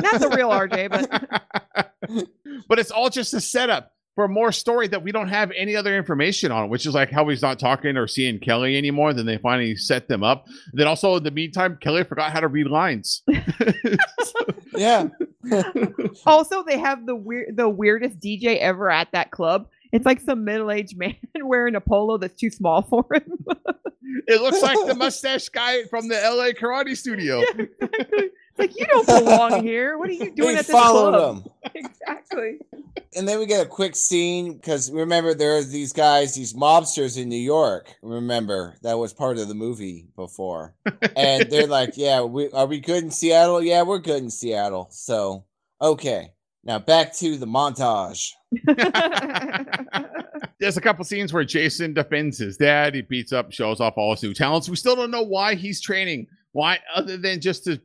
[0.00, 2.26] not the real RJ, but
[2.68, 5.96] but it's all just a setup for more story that we don't have any other
[5.96, 9.12] information on, which is like how he's not talking or seeing Kelly anymore.
[9.14, 10.48] Then they finally set them up.
[10.72, 13.22] Then also in the meantime, Kelly forgot how to read lines.
[14.76, 15.08] Yeah.
[16.26, 19.66] also they have the weird, the weirdest DJ ever at that club.
[19.92, 23.38] It's like some middle-aged man wearing a polo that's too small for him.
[24.26, 27.42] it looks like the mustache guy from the LA Karate Studio.
[27.58, 29.98] It's like you don't belong here.
[29.98, 31.36] What are you doing He at this followed club?
[31.44, 31.52] him.
[31.74, 32.58] Exactly.
[33.14, 37.20] And then we get a quick scene because remember there are these guys, these mobsters
[37.20, 37.94] in New York.
[38.02, 40.74] Remember that was part of the movie before,
[41.14, 43.62] and they're like, "Yeah, we are we good in Seattle?
[43.62, 45.44] Yeah, we're good in Seattle." So
[45.80, 46.32] okay,
[46.64, 48.30] now back to the montage.
[50.60, 52.94] There's a couple scenes where Jason defends his dad.
[52.94, 54.68] He beats up, shows off all his new talents.
[54.68, 56.26] We still don't know why he's training.
[56.52, 57.80] Why, other than just to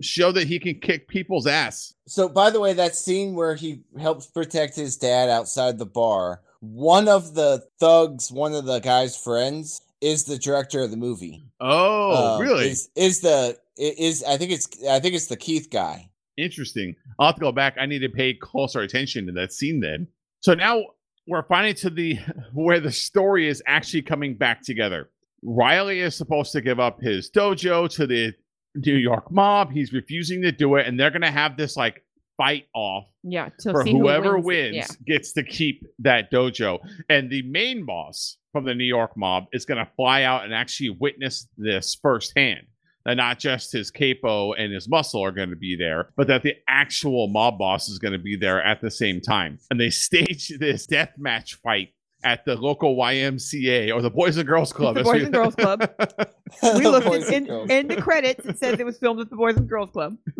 [0.00, 1.94] show that he can kick people's ass.
[2.06, 6.40] So by the way, that scene where he helps protect his dad outside the bar,
[6.60, 11.44] one of the thugs, one of the guy's friends, is the director of the movie.
[11.60, 12.68] Oh, Um, really?
[12.68, 16.10] Is is the is I think it's I think it's the Keith guy.
[16.36, 16.94] Interesting.
[17.18, 17.74] I'll have to go back.
[17.80, 20.06] I need to pay closer attention to that scene then.
[20.40, 20.82] So now
[21.26, 22.18] we're finally to the
[22.54, 25.10] where the story is actually coming back together.
[25.42, 28.32] Riley is supposed to give up his dojo to the
[28.74, 29.70] New York mob.
[29.72, 32.04] He's refusing to do it, and they're gonna have this like
[32.36, 33.48] fight off yeah.
[33.60, 34.46] To for see who whoever wins.
[34.46, 35.14] wins, Yeah.
[35.16, 36.78] gets to keep that dojo.
[37.08, 40.54] And the main boss from the New York mob is going to fly out and
[40.54, 42.66] actually witness this firsthand.
[43.04, 46.42] That not just his capo and his muscle are going to be there, but that
[46.44, 49.58] the actual mob boss is going to be there at the same time.
[49.72, 51.88] And they stage this death match fight
[52.24, 54.96] at the local YMCA or the Boys and Girls Club.
[54.96, 55.90] the Boys what- and Girls Club.
[56.62, 57.70] We looked in, in, Girls.
[57.70, 58.44] in the credits.
[58.46, 60.16] It says it was filmed at the Boys and Girls Club.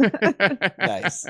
[0.79, 1.27] Nice.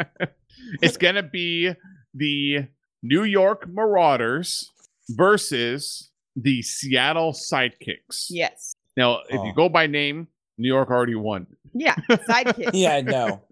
[0.80, 1.72] It's gonna be
[2.14, 2.66] the
[3.02, 4.70] New York Marauders
[5.10, 8.26] versus the Seattle Sidekicks.
[8.30, 8.74] Yes.
[8.96, 9.52] Now, if you Oh.
[9.54, 10.28] go by name,
[10.58, 11.46] New York already won.
[11.74, 11.96] Yeah.
[12.08, 12.70] Sidekicks.
[12.74, 13.42] Yeah, I know.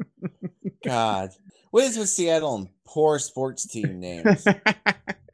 [0.84, 1.30] God.
[1.72, 4.44] What is with Seattle and poor sports team names?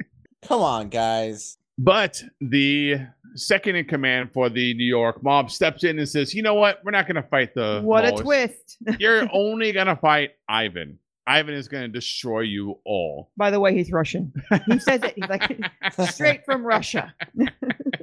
[0.47, 1.59] Come on, guys.
[1.79, 2.97] but the
[3.35, 6.81] second in command for the New York mob steps in and says, "You know what?
[6.85, 8.77] We're not gonna fight the What a twist.
[8.99, 10.99] You're only gonna fight Ivan.
[11.27, 14.33] Ivan is gonna destroy you all." By the way, he's Russian.
[14.67, 15.15] He says it.
[15.17, 15.59] He's like
[16.11, 17.15] straight from Russia.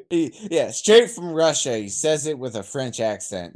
[0.09, 1.77] He- yeah, straight from Russia.
[1.77, 3.55] He says it with a French accent.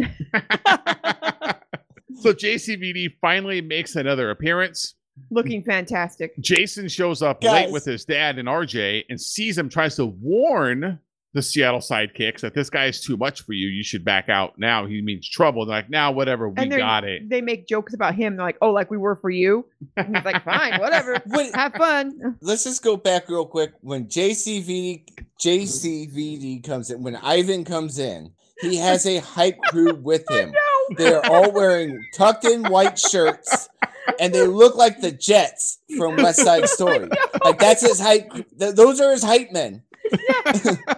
[2.19, 4.93] so JCVD finally makes another appearance.
[5.29, 6.37] Looking fantastic.
[6.39, 10.99] Jason shows up late with his dad and RJ and sees him, tries to warn
[11.33, 13.67] the Seattle sidekicks that this guy is too much for you.
[13.67, 14.85] You should back out now.
[14.85, 15.65] He means trouble.
[15.65, 17.27] They're like, now, whatever, we got it.
[17.27, 18.35] They make jokes about him.
[18.35, 19.65] They're like, oh, like we were for you.
[19.97, 21.21] And he's like, fine, whatever.
[21.27, 22.37] When, Have fun.
[22.41, 23.73] let's just go back real quick.
[23.81, 25.07] When JCVD
[25.39, 30.53] JCVD comes in, when Ivan comes in, he has a hype crew with him.
[30.97, 33.69] They're all wearing tucked in white shirts,
[34.19, 37.09] and they look like the Jets from West Side Story.
[37.43, 38.31] Like that's his hype.
[38.59, 39.83] th- those are his hype men.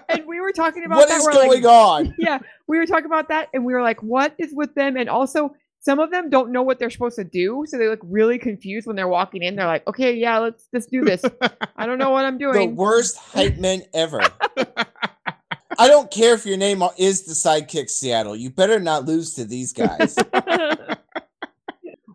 [0.10, 1.20] And we were talking about What that.
[1.22, 2.14] is going like, on?
[2.18, 5.10] Yeah, we were talking about that, and we were like, "What is with them?" And
[5.10, 8.40] also, some of them don't know what they're supposed to do, so they look really
[8.40, 9.56] confused when they're walking in.
[9.56, 11.24] They're like, "Okay, yeah, let's let's do this."
[11.78, 14.22] I don't know what I'm doing." The worst hype men ever.
[15.78, 18.36] I don't care if your name is the Sidekick Seattle.
[18.36, 20.16] You better not lose to these guys.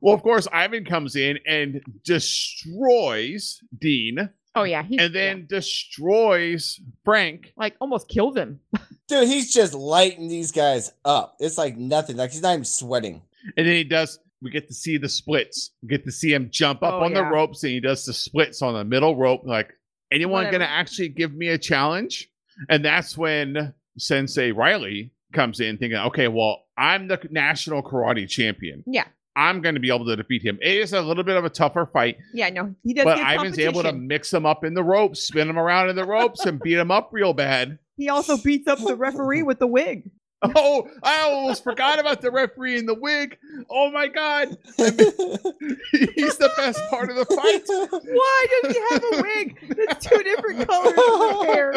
[0.01, 6.81] Well, of course, Ivan comes in and destroys Dean oh yeah, he and then destroys
[7.05, 7.53] Frank.
[7.57, 8.61] like almost killed him.
[9.09, 11.37] Dude, he's just lighting these guys up.
[11.41, 12.17] It's like nothing.
[12.17, 13.23] Like he's not even sweating.
[13.57, 15.71] And then he does, we get to see the splits.
[15.83, 18.13] We get to see him jump up Oh, on the ropes and he does the
[18.13, 19.43] splits on the middle rope.
[19.45, 19.73] Like,
[20.13, 20.59] anyone Whatever.
[20.59, 22.29] going to actually give me a challenge?
[22.69, 28.85] And that's when Sensei Riley comes in thinking, okay, well, I'm the national karate champion.
[28.87, 30.59] Yeah, I'm going to be able to defeat him.
[30.61, 33.05] It is a little bit of a tougher fight, yeah, no, he does.
[33.05, 36.05] but Ivan's able to mix him up in the ropes, spin him around in the
[36.05, 37.78] ropes, and beat him up real bad.
[37.97, 40.11] He also beats up the referee with the wig.
[40.43, 43.36] Oh, I almost forgot about the referee in the wig.
[43.68, 44.49] Oh my God.
[44.76, 47.64] He's the best part of the fight.
[47.66, 49.59] Why does he have a wig?
[49.62, 51.74] It's two different colors of hair.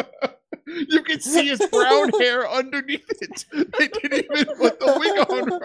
[0.66, 3.44] You can see his brown hair underneath it.
[3.52, 5.60] They didn't even put the wig on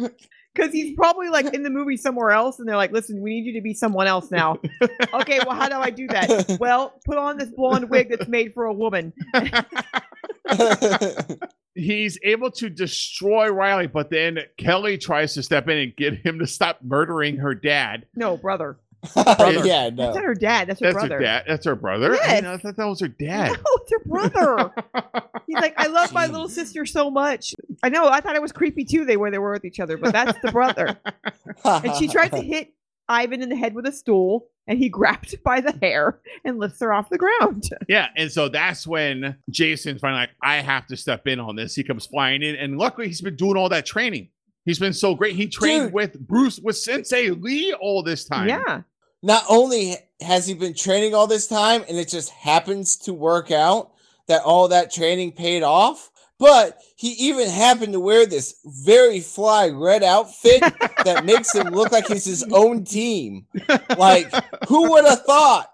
[0.00, 0.10] right.
[0.54, 3.46] Because he's probably like in the movie somewhere else, and they're like, "Listen, we need
[3.46, 4.58] you to be someone else now."
[5.14, 6.58] okay, well, how do I do that?
[6.60, 9.12] Well, put on this blonde wig that's made for a woman.
[11.74, 16.38] He's able to destroy Riley, but then Kelly tries to step in and get him
[16.40, 18.06] to stop murdering her dad.
[18.14, 18.78] No, brother.
[19.16, 20.68] yeah, That's not her dad.
[20.68, 21.16] That's her That's brother.
[21.16, 21.44] her dad.
[21.48, 22.12] That's her brother.
[22.14, 22.42] I, Yes.
[22.42, 23.52] mean, I thought that was her dad.
[23.52, 24.72] No, it's her brother.
[25.46, 27.54] He's like, I love my little sister so much.
[27.82, 28.08] I know.
[28.08, 29.04] I thought it was creepy too.
[29.04, 30.98] They were they were with each other, but that's the brother.
[31.64, 32.72] And she tried to hit
[33.08, 36.80] Ivan in the head with a stool, and he grabbed by the hair and lifts
[36.80, 37.64] her off the ground.
[37.88, 41.74] Yeah, and so that's when Jason's finally like, I have to step in on this.
[41.74, 44.28] He comes flying in, and luckily he's been doing all that training.
[44.64, 45.34] He's been so great.
[45.34, 45.92] He trained Dude.
[45.92, 48.48] with Bruce with Sensei Lee all this time.
[48.48, 48.82] Yeah.
[49.22, 53.50] Not only has he been training all this time and it just happens to work
[53.50, 53.92] out
[54.26, 59.68] that all that training paid off, but he even happened to wear this very fly
[59.68, 60.60] red outfit
[61.04, 63.46] that makes him look like he's his own team.
[63.96, 64.32] Like,
[64.66, 65.70] who would have thought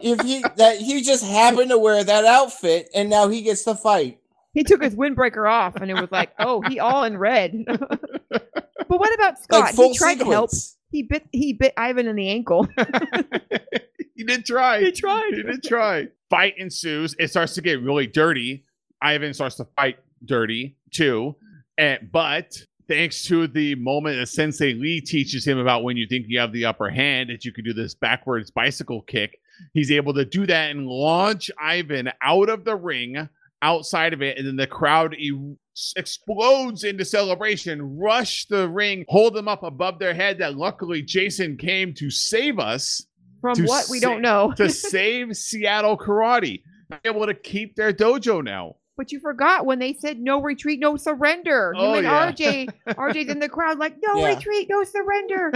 [0.00, 3.74] if he that he just happened to wear that outfit and now he gets to
[3.74, 4.20] fight?
[4.52, 7.64] He took his windbreaker off, and it was like, oh, he all in red.
[7.66, 9.60] but what about Scott?
[9.62, 10.50] Like he tried to help.
[10.94, 12.68] He bit he bit Ivan in the ankle.
[14.14, 14.78] he did try.
[14.78, 15.34] he tried.
[15.34, 16.06] He did try.
[16.30, 17.16] Fight ensues.
[17.18, 18.64] It starts to get really dirty.
[19.02, 21.34] Ivan starts to fight dirty too.
[21.76, 26.26] And but thanks to the moment that Sensei Lee teaches him about when you think
[26.28, 29.40] you have the upper hand, that you can do this backwards bicycle kick,
[29.72, 33.28] he's able to do that and launch Ivan out of the ring,
[33.64, 35.56] outside of it, and then the crowd e-
[35.96, 40.38] explodes into celebration, rush the ring, hold them up above their head.
[40.38, 43.06] That luckily Jason came to save us
[43.40, 44.52] From what we sa- don't know.
[44.56, 46.62] to save Seattle Karate.
[47.04, 48.76] Able to keep their dojo now.
[48.96, 51.72] But you forgot when they said no retreat, no surrender.
[51.74, 52.30] You Oh, and yeah.
[52.30, 54.34] RJ, RJ's in the crowd like no Yeah.
[54.36, 55.52] retreat, no surrender.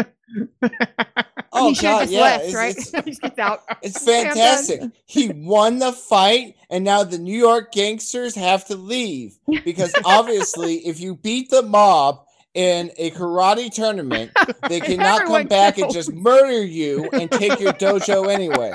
[1.53, 2.21] Oh he should have god, just yeah.
[2.21, 2.77] left, it's- right?
[2.77, 3.63] it's- He walks out.
[3.83, 4.37] It's Okay, I'm done.
[4.37, 4.83] fantastic.
[5.07, 10.87] He won the fight, and now the New York gangsters have to leave because obviously,
[10.87, 12.25] if you beat the mob
[12.59, 14.33] in a karate tournament,
[14.69, 18.75] they cannot come back and just murder you and take your dojo anyway.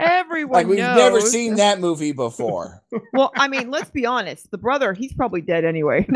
[0.00, 2.82] Everyone Like we've never seen that movie before.
[3.12, 4.50] Well, I mean, let's be honest.
[4.50, 6.08] The brother, he's probably dead anyway,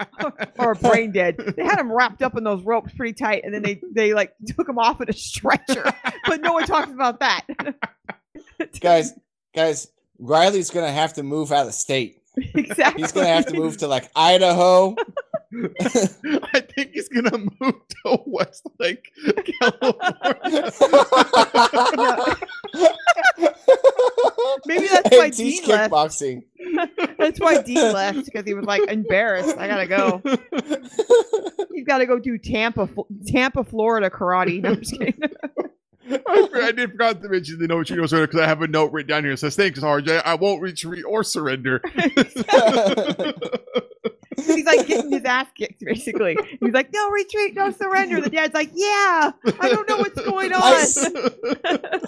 [0.58, 1.38] or brain dead.
[1.56, 4.34] They had him wrapped up in those ropes pretty tight, and then they they like
[4.46, 5.90] took him off in a stretcher.
[6.26, 7.46] but no one talks about that.
[8.80, 9.14] guys,
[9.54, 9.88] guys,
[10.18, 12.20] Riley's gonna have to move out of state.
[12.36, 13.02] exactly.
[13.02, 14.94] He's gonna have to move to like Idaho.
[16.52, 17.74] I think he's gonna move
[18.04, 19.12] to Westlake,
[19.60, 20.72] California.
[24.66, 25.92] Maybe that's And why teach Dean left.
[25.92, 26.42] kickboxing.
[27.18, 29.56] That's why Dean left because he was like embarrassed.
[29.58, 30.22] I gotta go.
[31.74, 32.88] He's got to go do Tampa,
[33.26, 34.62] Tampa, Florida karate.
[34.62, 35.20] No, I'm just kidding.
[36.10, 38.92] I, I did forgot to mention the note you know because I have a note
[38.92, 39.32] written down here.
[39.32, 40.22] It says, "Thanks, RJ.
[40.24, 41.82] I won't retreat or surrender."
[44.36, 46.36] He's like getting his ass kicked, basically.
[46.60, 48.20] He's like, no retreat, no surrender.
[48.20, 50.62] The dad's like, yeah, I don't know what's going on.
[50.74, 51.08] s-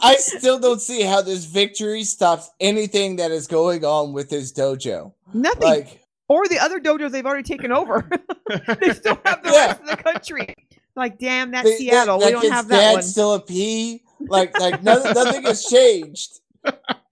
[0.02, 4.52] I still don't see how this victory stops anything that is going on with his
[4.52, 5.12] dojo.
[5.34, 5.68] Nothing.
[5.68, 8.08] Like, or the other dojos they've already taken over.
[8.80, 9.66] they still have the Yeah.
[9.68, 10.54] rest of the country.
[10.96, 12.18] Like, damn, that's they- Seattle.
[12.18, 13.02] that, we that don't have that dad's one.
[13.04, 14.02] still a P.
[14.20, 16.40] Like, like nothing, nothing has changed.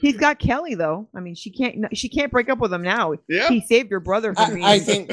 [0.00, 1.08] He's got Kelly though.
[1.14, 1.96] I mean, she can't.
[1.96, 3.14] She can't break up with him now.
[3.28, 3.48] yeah.
[3.48, 4.64] He saved your brother from being.
[4.64, 5.10] I, I think,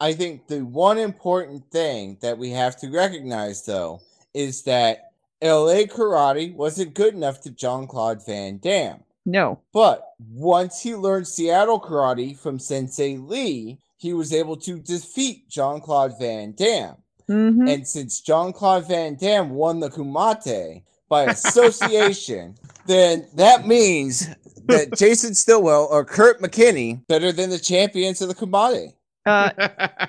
[0.00, 4.00] I think the one important thing that we have to recognize, though,
[4.34, 5.10] is that
[5.42, 5.86] L.A.
[5.86, 9.02] Karate wasn't good enough to Jean Claude Van Damme.
[9.26, 9.60] no.
[9.72, 15.80] But once he learned Seattle karate from Sensei Lee, he was able to defeat Jean
[15.80, 16.96] Claude Van Damme.
[17.26, 22.54] hmm And since Jean Claude Van Damme won the Kumate by association,
[22.86, 24.28] then that means
[24.66, 28.92] that Jason Stillwell or Kurt McKinney better than the champions of the Kumate.
[29.26, 29.50] Uh,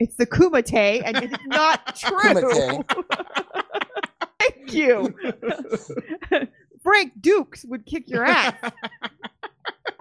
[0.00, 2.18] it's the Kumite, and it's not true.
[2.18, 2.84] Kumite.
[4.40, 5.14] Thank you.
[6.82, 8.54] Frank Dux would kick your ass.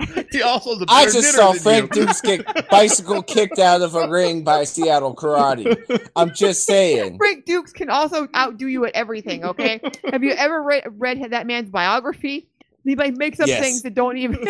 [0.32, 2.06] he also is a I better just saw than Frank you.
[2.06, 6.08] Dux get bicycle kicked out of a ring by Seattle Karate.
[6.16, 7.18] I'm just saying.
[7.18, 9.44] Frank Dux can also outdo you at everything.
[9.46, 9.80] Okay.
[10.12, 12.48] Have you ever read read that man's biography?
[12.84, 13.62] He like makes up Yes.
[13.62, 14.38] things that don't even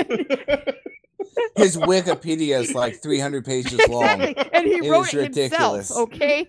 [1.55, 4.03] His Wikipedia is like 300 pages long.
[4.21, 5.87] exactly, and he It wrote is it ridiculous.
[5.89, 5.99] himself.
[6.13, 6.47] Okay.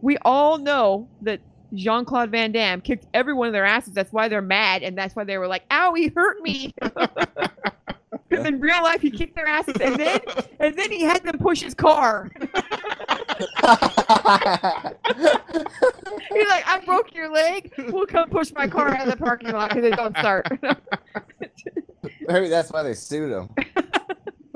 [0.00, 1.40] We all know that
[1.74, 3.92] Jean Claude Van Damme kicked every one of their asses.
[3.94, 6.72] That's why they're mad, and that's why they were like, "Ow, he hurt me."
[8.34, 10.20] Because in real life, he kicked their asses, and then
[10.58, 12.30] and then he had them push his car.
[12.40, 12.48] He's
[16.48, 17.72] like, "I broke your leg.
[17.88, 20.46] We'll come push my car out of the parking lot because it don't start."
[22.28, 23.48] Maybe that's why they sued him.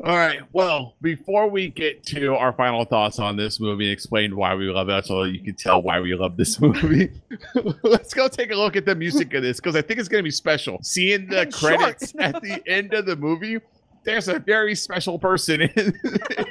[0.04, 0.42] All right.
[0.52, 4.70] Well, before we get to our final thoughts on this movie and explain why we
[4.70, 7.10] love it, so you can tell why we love this movie,
[7.82, 10.20] let's go take a look at the music of this because I think it's going
[10.20, 10.78] to be special.
[10.82, 13.58] Seeing the And credits at the end of the movie,
[14.04, 15.70] there's a very special person in,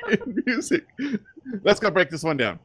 [0.09, 0.85] in music.
[1.63, 2.59] Let's go break this one down.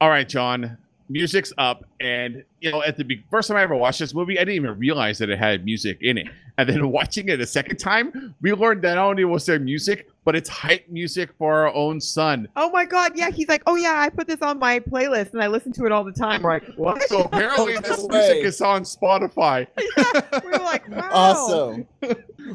[0.00, 0.76] All right, John.
[1.08, 4.38] Music's up, and you know, at the be- first time I ever watched this movie,
[4.38, 6.28] I didn't even realize that it had music in it.
[6.56, 10.08] And then watching it a second time, we learned that not only was there music,
[10.24, 12.48] but it's hype music for our own son.
[12.56, 13.28] oh my god, yeah.
[13.30, 15.92] He's like, "Oh yeah, I put this on my playlist and I listen to it
[15.92, 18.18] all the time." We're like, "What?" So apparently, No this way.
[18.18, 19.66] music is on Spotify.
[19.76, 21.86] we were like, "Wow." Awesome.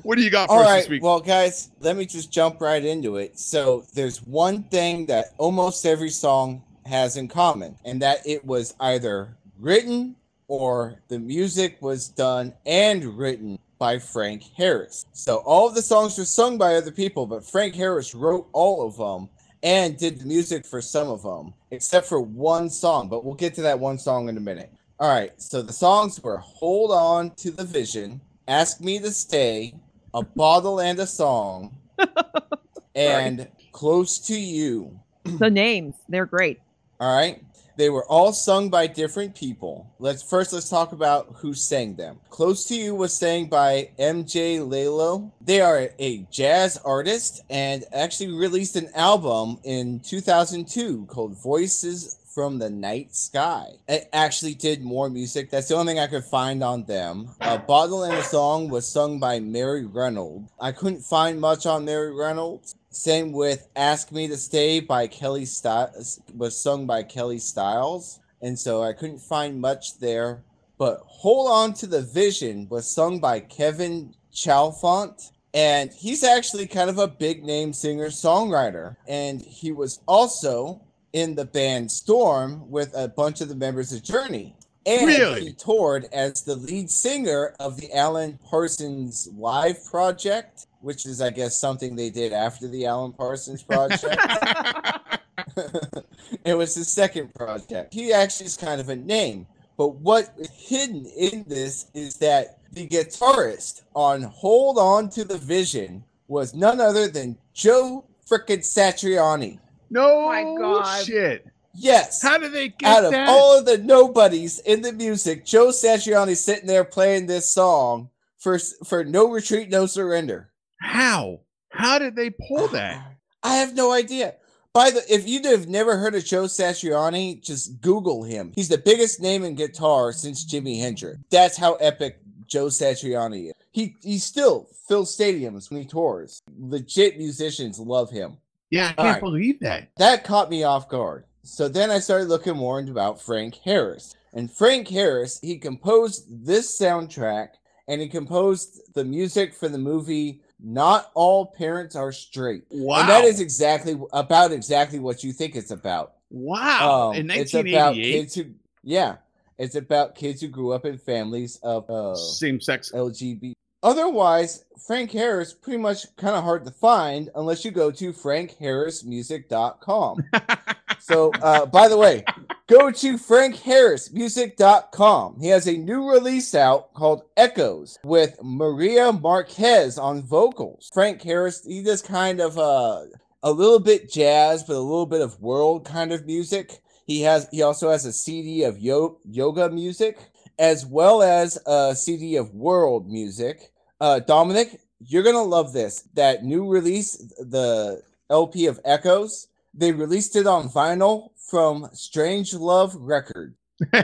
[0.04, 0.80] What do you got for All us right.
[0.82, 1.04] this week?
[1.04, 3.38] Well, guys, let me just jump right into it.
[3.40, 8.74] So, there's one thing that almost every song has in common, and that it was
[8.80, 10.16] either written
[10.48, 15.06] or the music was done and written by Frank Harris.
[15.14, 18.86] So, all of the songs were sung by other people, but Frank Harris wrote all
[18.86, 19.30] of them
[19.64, 23.08] and did the music for some of them, except for one song.
[23.08, 24.72] But we'll get to that one song in a minute.
[25.00, 25.32] All right.
[25.42, 29.76] So, the songs were Hold On to the Vision, Ask Me to Stay,
[30.14, 31.78] A Bottle and a Song,
[32.96, 35.00] and Close to You.
[35.24, 36.60] the names, they're great.
[37.00, 37.42] All right.
[37.78, 39.90] They were all sung by different people.
[40.00, 42.20] Let's first let's talk about who sang them.
[42.30, 45.32] Close to You was sang by MJ Lalo.
[45.40, 52.58] They are a jazz artist and actually released an album in 2002 called Voices from
[52.58, 53.66] the Night Sky.
[53.90, 55.50] It actually did more music.
[55.50, 57.32] That's the only thing I could find on them.
[57.42, 60.50] A Bottle and a Song was sung by Mary Reynolds.
[60.58, 62.76] I couldn't find much on Mary Reynolds.
[62.92, 68.22] Same with Ask Me to Stay by Kelly Styles was sung by Kelly Styles.
[68.42, 70.42] and so I couldn't find much there.
[70.78, 76.90] But Hold On to the Vision was sung by Kevin Chalfant, and he's actually kind
[76.90, 78.96] of a big name singer songwriter.
[79.10, 80.80] And he was also
[81.14, 84.56] in the band Storm with a bunch of the members of Journey.
[84.86, 85.46] And Really?
[85.46, 91.30] he toured as the lead singer of the Alan Parsons Live Project, which is, I
[91.30, 94.16] guess, something they did after the Alan Parsons Project.
[96.46, 97.94] it was his second project.
[97.94, 99.48] He actually is kind of a name.
[99.78, 105.38] But what is hidden in this is that the guitarist on Hold On to the
[105.38, 109.60] Vision was none other than Joe frickin' Satriani.
[109.90, 111.06] No my God.
[111.06, 111.46] shit.
[111.76, 112.22] Yes.
[112.22, 113.30] How did they get Out of that?
[113.30, 118.58] all of the nobodies in the music, Joe Satriani sitting there playing this song for
[118.86, 120.52] for No Retreat, No Surrender.
[120.82, 121.42] How?
[121.70, 123.16] How did they pull uh, that?
[123.44, 124.36] I have no idea.
[124.74, 128.52] By the if you have never heard of Joe Satriani, just Google him.
[128.56, 131.20] He's the biggest name in guitar since Jimi Hendrix.
[131.30, 133.54] That's how epic Joe Satriani is.
[133.72, 136.42] He he still fills stadiums when he tours.
[136.58, 138.38] Legit musicians love him.
[138.70, 139.22] Yeah, I can't Alright.
[139.22, 139.90] believe that.
[139.98, 141.26] That caught me off guard.
[141.44, 144.16] So then I started looking more into about Frank Harris.
[144.34, 147.50] And Frank Harris, he composed this soundtrack
[147.88, 152.64] and he composed the music for the movie Not All Parents Are Straight.
[152.70, 153.00] Wow.
[153.00, 156.14] And that is exactly about exactly what you think it's about.
[156.30, 157.10] wow.
[157.10, 158.46] Um, In it's about kids who,
[158.84, 159.16] yeah,
[159.58, 162.92] it's about kids who grew up in families of uh, same sex.
[162.94, 163.54] LGBT.
[163.82, 170.24] Otherwise, Frank Harris pretty much kind of hard to find unless you go to frankharrismusic.com.
[171.00, 172.26] so, uh, by the way,
[172.68, 175.40] go to frankharrismusic.com.
[175.40, 180.90] He has a new release out called Echoes with Maria Marquez on vocals.
[180.94, 183.04] Frank Harris, he does kind of uh,
[183.44, 186.82] a little bit jazz, but a little bit of world kind of music.
[187.06, 190.20] He has he also has a CD of yo- yoga music
[190.60, 193.72] as well as a CD of world music.
[194.00, 196.02] Uh, Dominic, you're gonna love this.
[196.14, 202.94] That new release, the LP of Echoes, they released it on vinyl from Strange Love
[202.96, 203.56] Record.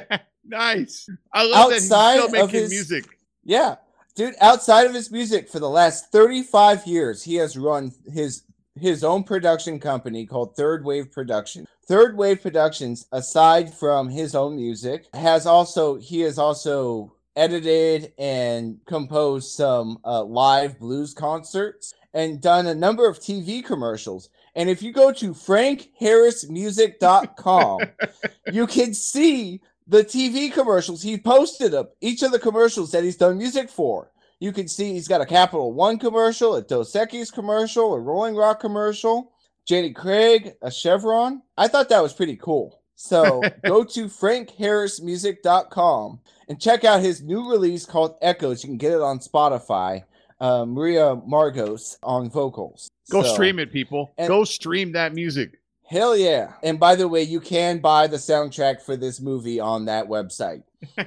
[0.45, 1.07] nice.
[1.33, 3.05] I love that he's Outside still making his- music.
[3.43, 3.75] Yeah,
[4.15, 4.33] dude.
[4.41, 8.43] Outside of his music, for the last 35 years, he has run his
[8.77, 11.67] his own production company called Third Wave Production.
[11.87, 18.79] Third Wave Productions, aside from his own music, has also he has also edited and
[18.85, 24.29] composed some uh, live blues concerts and done a number of TV commercials.
[24.55, 27.79] And if you go to frankharrismusic.com,
[28.53, 31.03] you can see the TV commercials.
[31.03, 34.11] He posted up each of the commercials that he's done music for.
[34.39, 38.35] You can see he's got a Capital One commercial, a Dos Equis commercial, a Rolling
[38.35, 39.31] Rock commercial,
[39.65, 41.41] Jenny Craig, a Chevron.
[41.57, 42.81] I thought that was pretty cool.
[42.95, 48.63] So go to frankharrismusic.com and check out his new release called Echoes.
[48.63, 50.03] You can get it on Spotify.
[50.39, 52.89] Uh, Maria Margos on vocals.
[53.09, 54.13] Go So- stream it, people.
[54.17, 55.59] and- Go stream that music.
[55.87, 56.53] Hell yeah.
[56.63, 60.63] And by the way, you can buy the soundtrack for this movie on that website.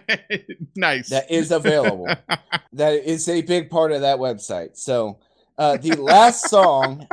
[0.77, 1.09] nice.
[1.11, 2.07] That is available.
[2.73, 4.77] that is a big part of that website.
[4.77, 5.19] So
[5.59, 7.09] uh, the last song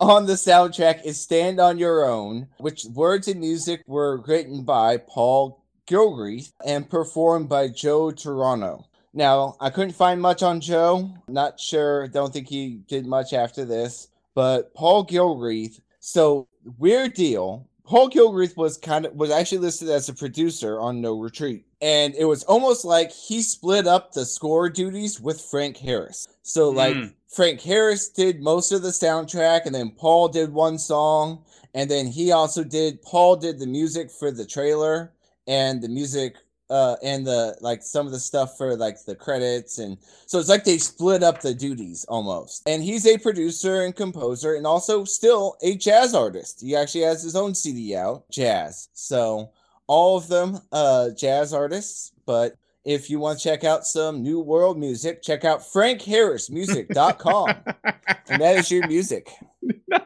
[0.00, 4.96] on the soundtrack is Stand on Your Own, which words and music were written by
[4.96, 8.86] Paul Gilreath and performed by Joe Toronto.
[9.14, 11.10] Now, I couldn't find much on Joe.
[11.28, 12.06] Not sure.
[12.08, 14.08] Don't think he did much after this.
[14.34, 15.80] But Paul Gilreath.
[15.98, 16.46] So
[16.78, 17.66] weird deal.
[17.84, 22.14] Paul Gilreath was kind of was actually listed as a producer on No Retreat, and
[22.16, 26.28] it was almost like he split up the score duties with Frank Harris.
[26.42, 27.14] So like Mm.
[27.28, 32.06] Frank Harris did most of the soundtrack, and then Paul did one song, and then
[32.06, 35.12] he also did Paul did the music for the trailer
[35.46, 36.36] and the music
[36.70, 40.50] uh and the like some of the stuff for like the credits and so it's
[40.50, 42.68] like they split up the duties almost.
[42.68, 46.60] And he's a producer and composer and also still a jazz artist.
[46.60, 48.88] He actually has his own cd out jazz.
[48.92, 49.50] So
[49.86, 52.56] all of them uh jazz artists but
[52.88, 57.48] if you want to check out some new world music check out frankharrismusic.com
[58.28, 59.28] and that is your music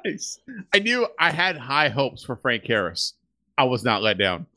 [0.04, 0.38] nice.
[0.74, 3.14] I knew I had high hopes for Frank Harris.
[3.58, 4.46] I was not let down.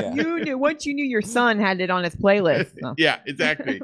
[0.00, 0.14] Yeah.
[0.14, 2.72] You knew once you knew your son had it on his playlist.
[2.80, 2.94] so.
[2.98, 3.82] yeah, exactly.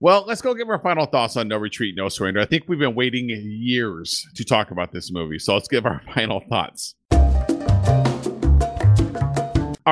[0.00, 2.40] well, let's go give our final thoughts on No Retreat, No Surrender.
[2.40, 6.00] I think we've been waiting years to talk about this movie, so let's give our
[6.14, 6.94] final thoughts.
[7.12, 7.18] All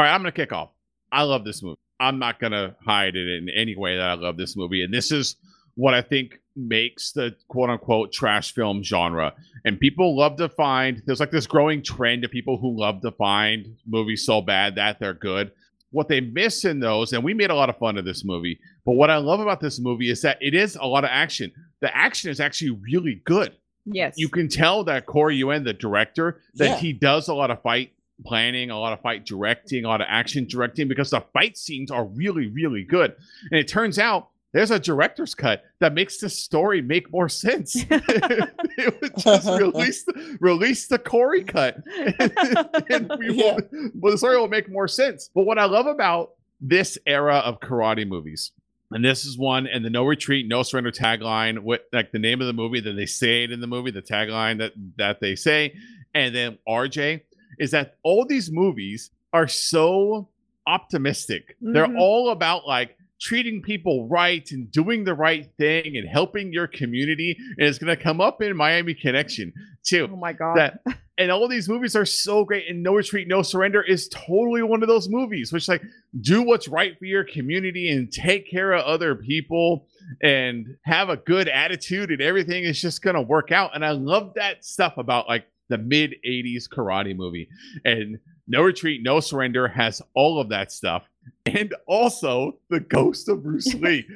[0.03, 0.70] right, I'm going to kick off.
[1.12, 1.78] I love this movie.
[2.00, 4.82] I'm not going to hide it in any way that I love this movie.
[4.84, 5.36] And this is
[5.74, 9.32] what I think makes the quote unquote trash film genre.
[9.64, 13.11] And people love to find there's like this growing trend of people who love to
[13.12, 15.52] find movies so bad that they're good.
[15.90, 18.59] What they miss in those, and we made a lot of fun of this movie,
[18.84, 21.50] but what I love about this movie is that it is a lot of action.
[21.80, 23.54] The action is actually really good.
[23.86, 24.14] Yes.
[24.18, 26.76] You can tell that Corey Yuen, the director, that Yeah.
[26.76, 27.92] he does a lot of fight
[28.24, 31.90] planning, a lot of fight directing, a lot of action directing because the fight scenes
[31.90, 33.14] are really, really good.
[33.50, 37.76] And it turns out there's a director's cut that makes the story make more sense.
[37.90, 41.76] it would just release the, release the Corey cut,
[42.90, 43.54] and we Yeah.
[43.56, 45.30] will, well, the story will make more sense.
[45.34, 48.52] But what I love about this era of karate movies,
[48.90, 52.40] and this is one, and the no retreat, no surrender tagline, what like the name
[52.40, 55.36] of the movie that they say it in the movie, the tagline that that they
[55.36, 55.74] say,
[56.14, 57.20] and then RJ
[57.59, 60.28] is that all these movies are so
[60.66, 61.56] optimistic.
[61.61, 61.98] They're Mhm.
[61.98, 67.36] all about like treating people right and doing the right thing and helping your community.
[67.59, 69.52] And it's going to come up in Miami Connection
[69.82, 70.09] too.
[70.12, 70.56] oh my god.
[70.56, 70.80] That
[71.18, 72.68] and all these movies are so great.
[72.68, 75.82] And No Retreat, No Surrender is totally one of those movies, which like
[76.20, 79.88] do what's right for your community and take care of other people
[80.22, 83.74] and have a good attitude and everything is just gonna work out.
[83.74, 87.48] And I love that stuff about like the mid 80s karate movie.
[87.84, 91.04] And No Retreat, No Surrender has all of that stuff.
[91.46, 94.06] And also the ghost of Bruce Lee.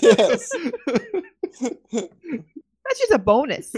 [0.00, 0.50] Yes.
[1.92, 3.74] That's just a bonus.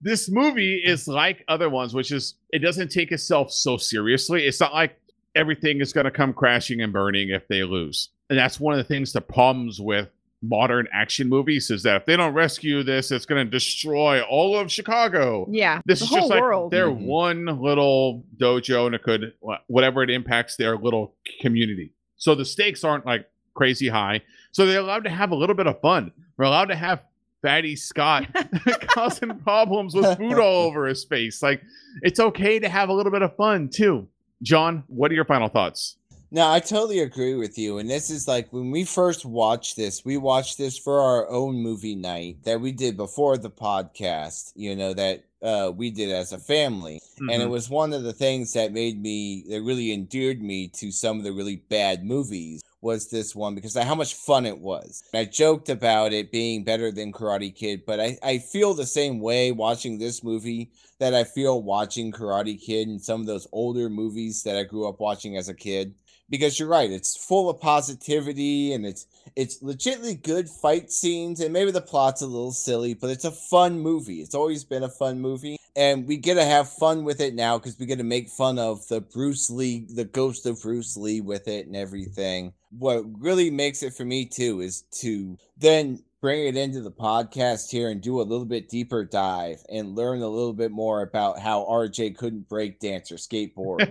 [0.00, 4.44] this movie is like other ones, which is it doesn't take itself so seriously.
[4.46, 4.98] It's not like
[5.34, 8.10] everything is going to come crashing and burning if they lose.
[8.30, 10.08] And that's one of the things, the problems with
[10.42, 14.56] modern action movies is that if they don't rescue this, it's going to destroy all
[14.56, 15.46] of Chicago.
[15.50, 15.80] Yeah.
[15.84, 16.70] This the is whole just like world.
[16.70, 17.00] their Mhm.
[17.06, 19.32] one little dojo, and it could
[19.66, 21.92] whatever it impacts their little community.
[22.16, 24.22] So the stakes aren't like crazy high.
[24.52, 26.12] So they're allowed to have a little bit of fun.
[26.36, 27.02] We're allowed to have
[27.42, 28.26] Fatty Scott
[28.88, 31.42] causing problems with food all over his face.
[31.42, 31.62] Like
[32.02, 34.08] it's okay to have a little bit of fun too.
[34.42, 35.96] John, what are your final thoughts?
[36.30, 37.78] No, I totally agree with you.
[37.78, 41.56] And this is like when we first watched this, we watched this for our own
[41.56, 46.32] movie night that we did before the podcast, you know, that uh, we did as
[46.32, 47.00] a family.
[47.30, 47.50] And it Mhm.
[47.50, 51.24] was one of the things that made me, that really endeared me to some of
[51.24, 55.02] the really bad movies was this one because of how much fun it was.
[55.14, 59.20] I joked about it being better than Karate Kid, but I, I feel the same
[59.20, 63.88] way watching this movie that I feel watching Karate Kid and some of those older
[63.88, 65.94] movies that I grew up watching as a kid
[66.30, 69.06] because you're right it's full of positivity and it's
[69.36, 73.30] it's legitimately good fight scenes and maybe the plot's a little silly but it's a
[73.30, 74.20] fun movie.
[74.20, 77.58] It's always been a fun movie and we get to have fun with it now
[77.58, 81.20] because we get to make fun of the bruce lee the ghost of bruce lee
[81.20, 82.52] with it and everything.
[82.70, 87.70] What really makes it for me too is to then bring it into the podcast
[87.70, 91.38] here and do a little bit deeper dive and learn a little bit more about
[91.38, 93.88] how rj couldn't break dance or skateboard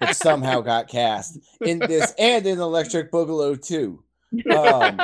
[0.00, 4.02] but somehow got cast in this and in Electric Boogaloo too,
[4.54, 4.98] um,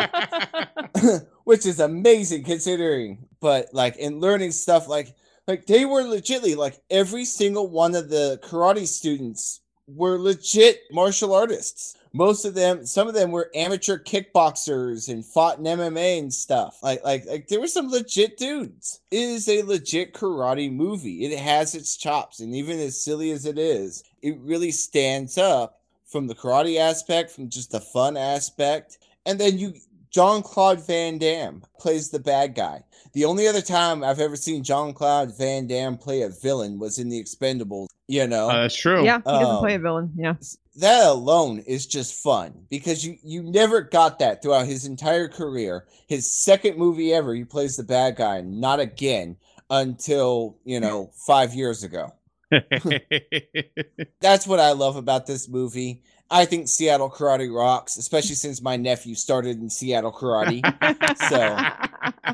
[1.45, 3.27] which is amazing considering.
[3.41, 5.15] But like in learning stuff, like
[5.47, 11.35] like they were legitly like every single one of the karate students were legit martial
[11.35, 11.97] artists.
[12.13, 16.79] Most of them, some of them were amateur kickboxers and fought in MMA and stuff.
[16.83, 19.01] Like, like, like there were some legit dudes.
[19.11, 21.25] It is a legit karate movie.
[21.25, 25.81] It has its chops, and even as silly as it is, it really stands up
[26.07, 29.75] from the karate aspect, from just the fun aspect, and then you.
[30.11, 32.83] Jean Claude Van Damme plays the bad guy.
[33.13, 36.99] The only other time I've ever seen Jean Claude Van Damme play a villain was
[36.99, 37.89] in The Expendables.
[38.09, 39.05] You know, Uh, that's true.
[39.05, 40.13] Yeah, he doesn't play a Um, villain.
[40.17, 40.35] Yeah.
[40.79, 45.87] That alone is just fun because you you never got that throughout his entire career.
[46.07, 49.37] His second movie ever, he plays the bad guy, not again
[49.71, 52.13] until you know five years ago.
[54.21, 56.03] That's what I love about this movie.
[56.31, 60.63] I think Seattle Karate rocks, especially since my nephew started in Seattle Karate.
[61.29, 62.33] So-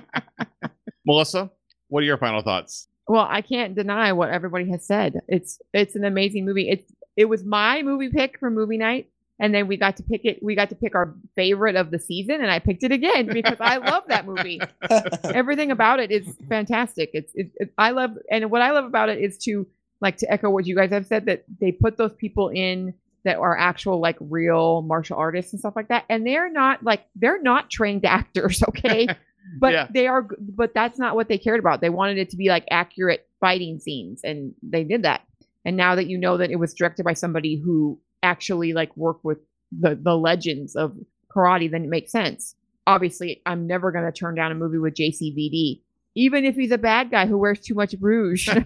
[1.07, 1.51] Melissa,
[1.89, 2.89] what are your final thoughts?
[3.07, 5.21] well, I can't deny what everybody has said.
[5.29, 6.71] It's it's an amazing movie.
[6.71, 9.09] It's it was my movie pick for movie night,
[9.39, 10.43] and then we got to pick it.
[10.43, 13.59] We got to pick our favorite of the season, and I picked it again because
[13.61, 14.61] I love that movie.
[15.25, 17.11] Everything about it is fantastic.
[17.15, 19.67] It's it, it, I love, and what I love about it is to
[20.01, 23.39] like to echo what you guys have said that they put those people in that
[23.39, 27.41] are actual like real martial artists and stuff like that, and they're not like they're
[27.41, 28.63] not trained actors.
[28.69, 29.09] Okay.
[29.59, 29.87] but Yeah.
[29.93, 32.65] they are but that's not what they cared about they wanted it to be like
[32.71, 35.21] accurate fighting scenes and they did that
[35.65, 39.25] and now that you know that it was directed by somebody who actually like worked
[39.25, 39.39] with
[39.79, 40.97] the the legends of
[41.35, 42.55] karate then it makes sense
[42.87, 45.81] obviously, I'm never going to turn down a movie with JCVD,
[46.15, 48.49] even if he's a bad guy who wears too much rouge.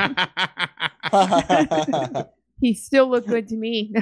[2.61, 3.95] he still looked good to me.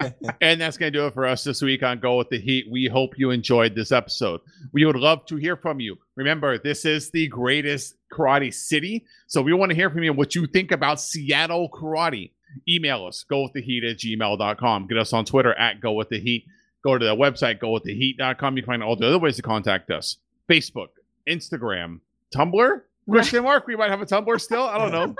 [0.40, 2.66] and that's going to do it for us this week on Go with the Heat.
[2.70, 4.40] We hope you enjoyed this episode.
[4.72, 5.96] We would love to hear from you.
[6.16, 9.04] Remember, this is the greatest karate city.
[9.26, 12.32] So we want to hear from you what you think about Seattle karate.
[12.68, 14.86] Email us, go with the heat at gmail.com.
[14.86, 16.46] Get us on Twitter at go with the heat.
[16.84, 18.56] Go to the website, go with the heat.com.
[18.56, 20.18] You can find all the other ways to contact us
[20.48, 20.88] Facebook,
[21.28, 22.00] Instagram,
[22.34, 22.82] Tumblr.
[23.10, 24.62] Christian Mark, we might have a Tumblr still.
[24.62, 25.14] I don't know.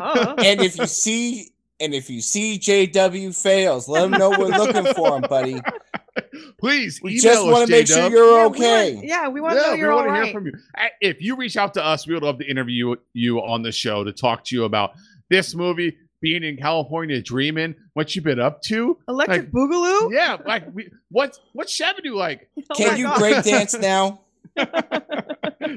[0.00, 0.34] Oh.
[0.38, 1.50] and if you see
[1.80, 5.60] and if you see JW fails, let him know we're looking for him, buddy.
[6.58, 9.00] Please, We email just want to make sure you're Yeah, we want- okay.
[9.04, 10.52] yeah, we want to know you're all want to hear from you.
[11.00, 14.04] If you reach out to us, we would love to interview you on the show
[14.04, 14.92] to talk to you about
[15.30, 18.98] this movie, being in California, dreaming, what you've been up to.
[19.08, 20.12] Electric Like- Boogaloo?
[20.12, 22.50] Yeah, like we, what what's Shabba-Doo like?
[22.70, 23.18] Oh Can you God.
[23.18, 24.20] break dance now?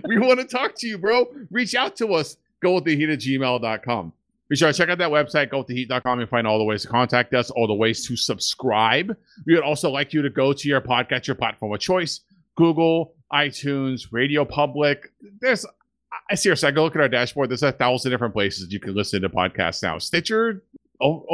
[0.05, 1.27] we want to talk to you, bro.
[1.51, 2.37] Reach out to us.
[2.61, 4.13] Go with the heat at gmail.com.
[4.49, 6.63] Be sure to check out that website, go with the heat.com, and find all the
[6.65, 9.15] ways to contact us, all the ways to subscribe.
[9.47, 12.21] We would also like you to go to your podcast, your platform of choice
[12.55, 15.11] Google, iTunes, Radio Public.
[15.41, 15.65] There's,
[16.29, 17.49] I seriously, I go look at our dashboard.
[17.49, 19.97] There's a thousand different places you can listen to podcasts now.
[19.97, 20.63] Stitcher,
[21.01, 21.25] o-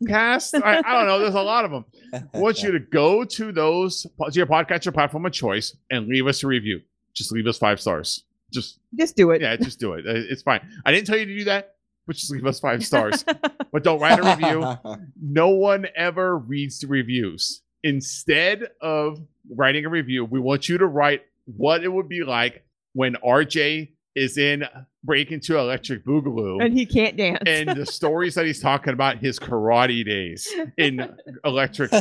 [0.00, 0.54] Overcast.
[0.56, 1.18] I, I don't know.
[1.20, 1.84] There's a lot of them.
[2.12, 6.08] I want you to go to those to your podcast, your platform of choice and
[6.08, 6.80] leave us a review.
[7.14, 8.24] Just leave us five stars.
[8.52, 9.40] Just Just do it.
[9.42, 10.06] yeah, just do it.
[10.06, 10.60] Uh, It's fine.
[10.84, 11.76] I didn't tell you to do that,
[12.08, 13.24] but just leave us five stars.
[13.72, 14.98] but don't write a review.
[15.22, 17.62] No one ever reads the reviews.
[17.84, 19.20] Instead of
[19.54, 22.64] writing a review, we want you to write what it would be like
[22.94, 24.64] when RJ is in
[25.04, 27.38] Breakin' 2 Electric Boogaloo and he can't dance.
[27.46, 31.08] and the stories that he's talking about his karate days in
[31.44, 31.92] Electric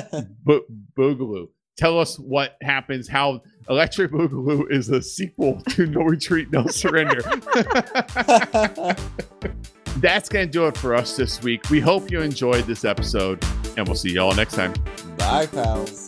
[0.43, 0.63] Bo-
[0.97, 1.49] Boogaloo.
[1.77, 7.21] Tell us what happens, how Electric Boogaloo is a sequel to No Retreat, No Surrender.
[9.99, 11.69] That's going to do it for us this week.
[11.69, 13.43] We hope you enjoyed this episode,
[13.77, 14.73] and we'll see y'all next time.
[15.17, 16.06] Bye, pals.